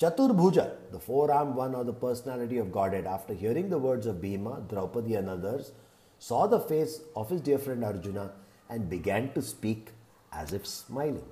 Chaturbhuja, 0.00 0.92
the 0.92 0.98
four 1.00 1.30
armed 1.32 1.56
one 1.56 1.74
or 1.74 1.84
the 1.84 1.92
personality 1.92 2.58
of 2.58 2.70
Godhead, 2.70 3.06
after 3.06 3.34
hearing 3.34 3.68
the 3.68 3.78
words 3.78 4.06
of 4.06 4.20
Bhima, 4.22 4.62
Draupadi, 4.68 5.16
and 5.16 5.28
others, 5.28 5.72
saw 6.18 6.46
the 6.46 6.60
face 6.60 7.00
of 7.16 7.30
his 7.30 7.40
dear 7.40 7.58
friend 7.58 7.84
Arjuna 7.84 8.32
and 8.70 8.88
began 8.88 9.32
to 9.32 9.42
speak 9.42 9.90
as 10.32 10.52
if 10.52 10.66
smiling. 10.66 11.24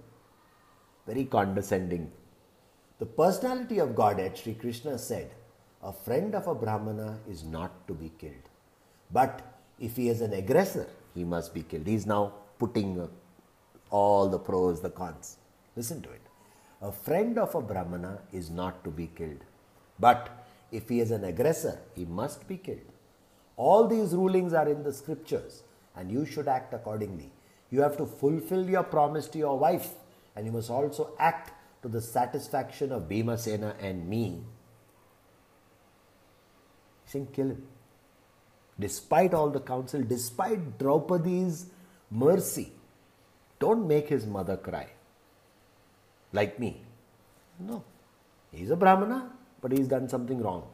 Very 1.06 1.24
condescending. 1.24 2.10
The 2.98 3.06
personality 3.06 3.78
of 3.78 3.94
Godhead, 3.94 4.36
Sri 4.36 4.54
Krishna 4.54 4.98
said, 4.98 5.30
A 5.82 5.92
friend 5.92 6.34
of 6.34 6.46
a 6.48 6.54
Brahmana 6.54 7.18
is 7.28 7.44
not 7.44 7.86
to 7.86 7.94
be 7.94 8.10
killed. 8.18 8.48
But 9.12 9.42
if 9.78 9.96
he 9.96 10.08
is 10.08 10.20
an 10.20 10.32
aggressor, 10.32 10.88
he 11.14 11.22
must 11.22 11.54
be 11.54 11.62
killed. 11.62 11.86
He 11.86 11.94
is 11.94 12.06
now 12.06 12.32
putting 12.58 13.00
uh, 13.00 13.06
all 13.90 14.28
the 14.28 14.38
pros, 14.38 14.80
the 14.80 14.90
cons. 14.90 15.36
Listen 15.76 16.00
to 16.02 16.10
it. 16.10 16.22
A 16.80 16.90
friend 16.90 17.38
of 17.38 17.54
a 17.54 17.60
Brahmana 17.60 18.20
is 18.32 18.50
not 18.50 18.82
to 18.84 18.90
be 18.90 19.08
killed. 19.14 19.44
But 19.98 20.46
if 20.72 20.88
he 20.88 21.00
is 21.00 21.10
an 21.10 21.24
aggressor, 21.24 21.78
he 21.94 22.04
must 22.04 22.46
be 22.48 22.56
killed. 22.56 22.92
All 23.56 23.86
these 23.86 24.12
rulings 24.14 24.52
are 24.52 24.68
in 24.68 24.82
the 24.82 24.92
scriptures 24.92 25.62
and 25.94 26.10
you 26.10 26.26
should 26.26 26.48
act 26.48 26.74
accordingly. 26.74 27.30
You 27.70 27.80
have 27.80 27.96
to 27.96 28.06
fulfill 28.06 28.68
your 28.68 28.82
promise 28.82 29.28
to 29.28 29.38
your 29.38 29.58
wife 29.58 29.90
and 30.34 30.44
you 30.44 30.52
must 30.52 30.70
also 30.70 31.12
act 31.18 31.52
to 31.82 31.88
the 31.88 32.00
satisfaction 32.00 32.92
of 32.92 33.08
Bhimasena 33.08 33.74
and 33.80 34.08
me. 34.08 34.42
Saying, 37.06 37.28
kill 37.32 37.46
him. 37.46 37.66
Despite 38.78 39.32
all 39.32 39.48
the 39.48 39.60
counsel, 39.60 40.02
despite 40.02 40.78
Draupadi's 40.78 41.66
mercy, 42.10 42.72
don't 43.58 43.86
make 43.88 44.08
his 44.08 44.26
mother 44.26 44.56
cry. 44.56 44.88
Like 46.38 46.58
me. 46.62 46.70
No. 47.58 47.82
He's 48.52 48.70
a 48.70 48.76
Brahmana, 48.76 49.18
but 49.60 49.72
he's 49.72 49.88
done 49.88 50.08
something 50.08 50.42
wrong. 50.46 50.64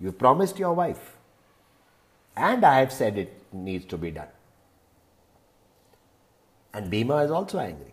You 0.00 0.12
promised 0.12 0.58
your 0.58 0.72
wife. 0.74 1.04
And 2.36 2.64
I 2.64 2.78
have 2.80 2.92
said 2.92 3.18
it 3.18 3.32
needs 3.52 3.84
to 3.86 3.98
be 4.04 4.10
done. 4.10 4.32
And 6.72 6.90
Bhima 6.90 7.18
is 7.24 7.30
also 7.30 7.58
angry. 7.60 7.92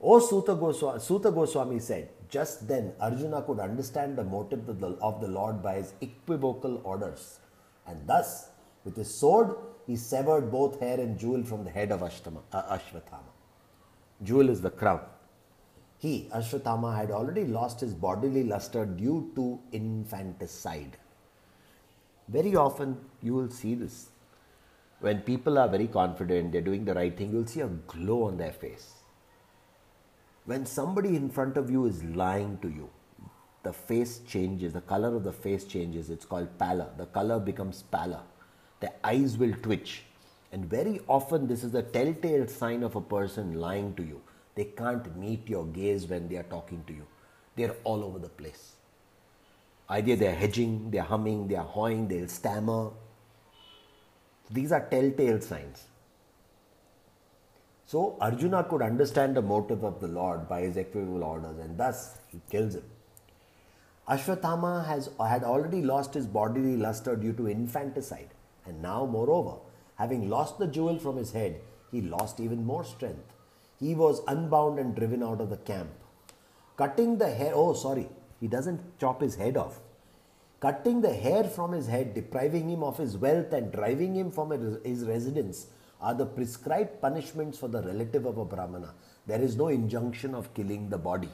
O 0.00 0.18
Suta 0.18 0.54
Goswami, 0.54 1.34
Goswami 1.36 1.78
said, 1.78 2.08
just 2.28 2.66
then 2.66 2.92
Arjuna 3.00 3.42
could 3.42 3.60
understand 3.60 4.18
the 4.18 4.24
motive 4.24 4.68
of 4.68 4.80
the, 4.80 4.88
of 5.10 5.20
the 5.20 5.28
Lord 5.28 5.62
by 5.62 5.74
his 5.76 5.94
equivocal 6.00 6.80
orders. 6.84 7.38
And 7.86 8.06
thus, 8.06 8.48
with 8.84 8.96
his 8.96 9.12
sword, 9.14 9.54
he 9.86 9.96
severed 9.96 10.50
both 10.50 10.80
hair 10.80 10.98
and 10.98 11.18
jewel 11.18 11.44
from 11.44 11.64
the 11.64 11.70
head 11.70 11.92
of 11.92 12.00
Ashtama, 12.00 12.40
uh, 12.52 12.76
Ashwathama. 12.76 13.32
Jewel 14.24 14.50
is 14.50 14.60
the 14.60 14.70
crown. 14.70 15.00
He, 15.98 16.28
Ashwathama, 16.34 16.96
had 16.96 17.10
already 17.10 17.44
lost 17.44 17.80
his 17.80 17.94
bodily 17.94 18.44
luster 18.44 18.84
due 18.84 19.32
to 19.34 19.58
infanticide. 19.72 20.96
Very 22.28 22.54
often 22.54 22.98
you 23.22 23.34
will 23.34 23.50
see 23.50 23.74
this. 23.74 24.08
When 25.00 25.20
people 25.20 25.58
are 25.58 25.68
very 25.68 25.86
confident, 25.86 26.52
they're 26.52 26.60
doing 26.60 26.84
the 26.84 26.94
right 26.94 27.16
thing, 27.16 27.32
you'll 27.32 27.46
see 27.46 27.60
a 27.60 27.68
glow 27.68 28.24
on 28.24 28.36
their 28.36 28.52
face. 28.52 28.94
When 30.44 30.64
somebody 30.64 31.16
in 31.16 31.28
front 31.28 31.56
of 31.56 31.70
you 31.70 31.86
is 31.86 32.04
lying 32.04 32.58
to 32.58 32.68
you, 32.68 32.88
the 33.62 33.72
face 33.72 34.20
changes, 34.20 34.74
the 34.74 34.80
color 34.80 35.16
of 35.16 35.24
the 35.24 35.32
face 35.32 35.64
changes. 35.64 36.08
It's 36.08 36.24
called 36.24 36.56
pallor. 36.56 36.88
The 36.96 37.06
color 37.06 37.40
becomes 37.40 37.82
pallor. 37.82 38.22
The 38.78 38.92
eyes 39.04 39.36
will 39.36 39.54
twitch. 39.54 40.04
And 40.52 40.64
very 40.64 41.00
often, 41.08 41.48
this 41.48 41.64
is 41.64 41.74
a 41.74 41.82
telltale 41.82 42.46
sign 42.46 42.84
of 42.84 42.94
a 42.94 43.00
person 43.00 43.60
lying 43.60 43.94
to 43.96 44.04
you. 44.04 44.20
They 44.56 44.64
can't 44.64 45.16
meet 45.16 45.48
your 45.48 45.66
gaze 45.66 46.06
when 46.06 46.28
they 46.28 46.36
are 46.36 46.50
talking 46.54 46.82
to 46.86 46.92
you, 46.92 47.06
they're 47.54 47.76
all 47.84 48.02
over 48.02 48.18
the 48.18 48.28
place. 48.28 48.72
Either 49.88 50.16
they're 50.16 50.34
hedging, 50.34 50.90
they're 50.90 51.02
humming, 51.02 51.46
they're 51.46 51.62
hawing, 51.62 52.08
they'll 52.08 52.26
stammer. 52.26 52.90
These 54.50 54.72
are 54.72 54.80
telltale 54.80 55.40
signs. 55.40 55.84
So 57.86 58.16
Arjuna 58.20 58.64
could 58.64 58.82
understand 58.82 59.36
the 59.36 59.42
motive 59.42 59.84
of 59.84 60.00
the 60.00 60.08
Lord 60.08 60.48
by 60.48 60.62
his 60.62 60.76
equivocal 60.76 61.22
orders 61.22 61.58
and 61.58 61.78
thus 61.78 62.18
he 62.32 62.40
kills 62.50 62.74
him. 62.74 62.82
Ashwathama 64.08 64.86
has, 64.86 65.08
had 65.20 65.44
already 65.44 65.82
lost 65.82 66.14
his 66.14 66.26
bodily 66.26 66.76
luster 66.76 67.14
due 67.14 67.32
to 67.34 67.46
infanticide 67.46 68.30
and 68.66 68.82
now 68.82 69.06
moreover, 69.06 69.58
having 69.96 70.28
lost 70.28 70.58
the 70.58 70.66
jewel 70.66 70.98
from 70.98 71.16
his 71.16 71.32
head, 71.32 71.60
he 71.92 72.00
lost 72.00 72.40
even 72.40 72.64
more 72.64 72.84
strength. 72.84 73.35
He 73.78 73.94
was 73.94 74.22
unbound 74.26 74.78
and 74.78 74.94
driven 74.94 75.22
out 75.22 75.40
of 75.40 75.50
the 75.50 75.56
camp. 75.58 75.90
Cutting 76.76 77.18
the 77.18 77.30
hair, 77.30 77.52
oh 77.54 77.74
sorry, 77.74 78.08
he 78.40 78.48
doesn't 78.48 78.98
chop 78.98 79.20
his 79.20 79.36
head 79.36 79.56
off. 79.56 79.80
Cutting 80.60 81.02
the 81.02 81.12
hair 81.12 81.44
from 81.44 81.72
his 81.72 81.86
head, 81.86 82.14
depriving 82.14 82.70
him 82.70 82.82
of 82.82 82.96
his 82.96 83.16
wealth, 83.16 83.52
and 83.52 83.72
driving 83.72 84.14
him 84.14 84.30
from 84.30 84.50
his 84.50 85.04
residence 85.04 85.66
are 86.00 86.14
the 86.14 86.26
prescribed 86.26 87.00
punishments 87.00 87.58
for 87.58 87.68
the 87.68 87.82
relative 87.82 88.26
of 88.26 88.38
a 88.38 88.44
Brahmana. 88.44 88.94
There 89.26 89.40
is 89.40 89.56
no 89.56 89.68
injunction 89.68 90.34
of 90.34 90.52
killing 90.54 90.88
the 90.88 90.98
body. 90.98 91.28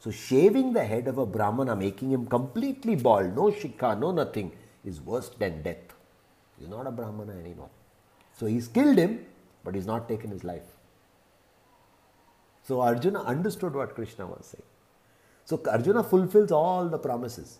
So, 0.00 0.10
shaving 0.10 0.72
the 0.72 0.84
head 0.84 1.08
of 1.08 1.18
a 1.18 1.26
Brahmana, 1.26 1.74
making 1.76 2.10
him 2.10 2.26
completely 2.26 2.96
bald, 2.96 3.34
no 3.34 3.50
shikha, 3.50 3.98
no 3.98 4.10
nothing, 4.10 4.52
is 4.84 5.00
worse 5.00 5.30
than 5.30 5.62
death. 5.62 5.94
He's 6.58 6.68
not 6.68 6.86
a 6.86 6.90
Brahmana 6.90 7.32
anymore. 7.32 7.70
So, 8.38 8.46
he's 8.46 8.68
killed 8.68 8.98
him, 8.98 9.24
but 9.64 9.74
he's 9.74 9.86
not 9.86 10.08
taken 10.08 10.30
his 10.30 10.44
life. 10.44 10.73
So, 12.64 12.80
Arjuna 12.80 13.22
understood 13.22 13.74
what 13.74 13.94
Krishna 13.94 14.26
was 14.26 14.46
saying. 14.46 14.64
So 15.44 15.60
Arjuna 15.70 16.02
fulfills 16.02 16.50
all 16.50 16.88
the 16.88 16.98
promises 16.98 17.58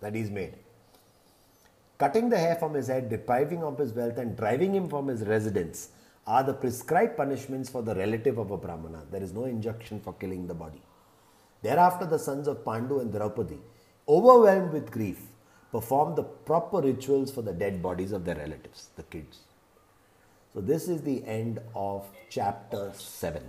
that 0.00 0.14
he's 0.14 0.30
made. 0.30 0.54
Cutting 1.98 2.28
the 2.28 2.36
hair 2.36 2.56
from 2.56 2.74
his 2.74 2.88
head, 2.88 3.08
depriving 3.08 3.62
of 3.62 3.78
his 3.78 3.92
wealth, 3.92 4.18
and 4.18 4.36
driving 4.36 4.74
him 4.74 4.88
from 4.88 5.06
his 5.06 5.22
residence 5.22 5.90
are 6.26 6.42
the 6.42 6.52
prescribed 6.52 7.16
punishments 7.16 7.70
for 7.70 7.82
the 7.82 7.94
relative 7.94 8.38
of 8.38 8.50
a 8.50 8.56
Brahmana. 8.56 9.04
There 9.10 9.22
is 9.22 9.32
no 9.32 9.44
injunction 9.44 10.00
for 10.00 10.12
killing 10.14 10.48
the 10.48 10.54
body. 10.54 10.82
Thereafter, 11.62 12.06
the 12.06 12.18
sons 12.18 12.48
of 12.48 12.64
Pandu 12.64 13.00
and 13.00 13.12
Draupadi, 13.12 13.58
overwhelmed 14.08 14.72
with 14.72 14.90
grief, 14.90 15.20
perform 15.70 16.14
the 16.14 16.24
proper 16.24 16.80
rituals 16.80 17.30
for 17.30 17.42
the 17.42 17.52
dead 17.52 17.80
bodies 17.80 18.10
of 18.10 18.24
their 18.24 18.36
relatives, 18.36 18.88
the 18.96 19.02
kids. 19.04 19.40
So, 20.52 20.60
this 20.60 20.88
is 20.88 21.02
the 21.02 21.24
end 21.24 21.60
of 21.74 22.06
chapter 22.28 22.92
7. 22.94 23.42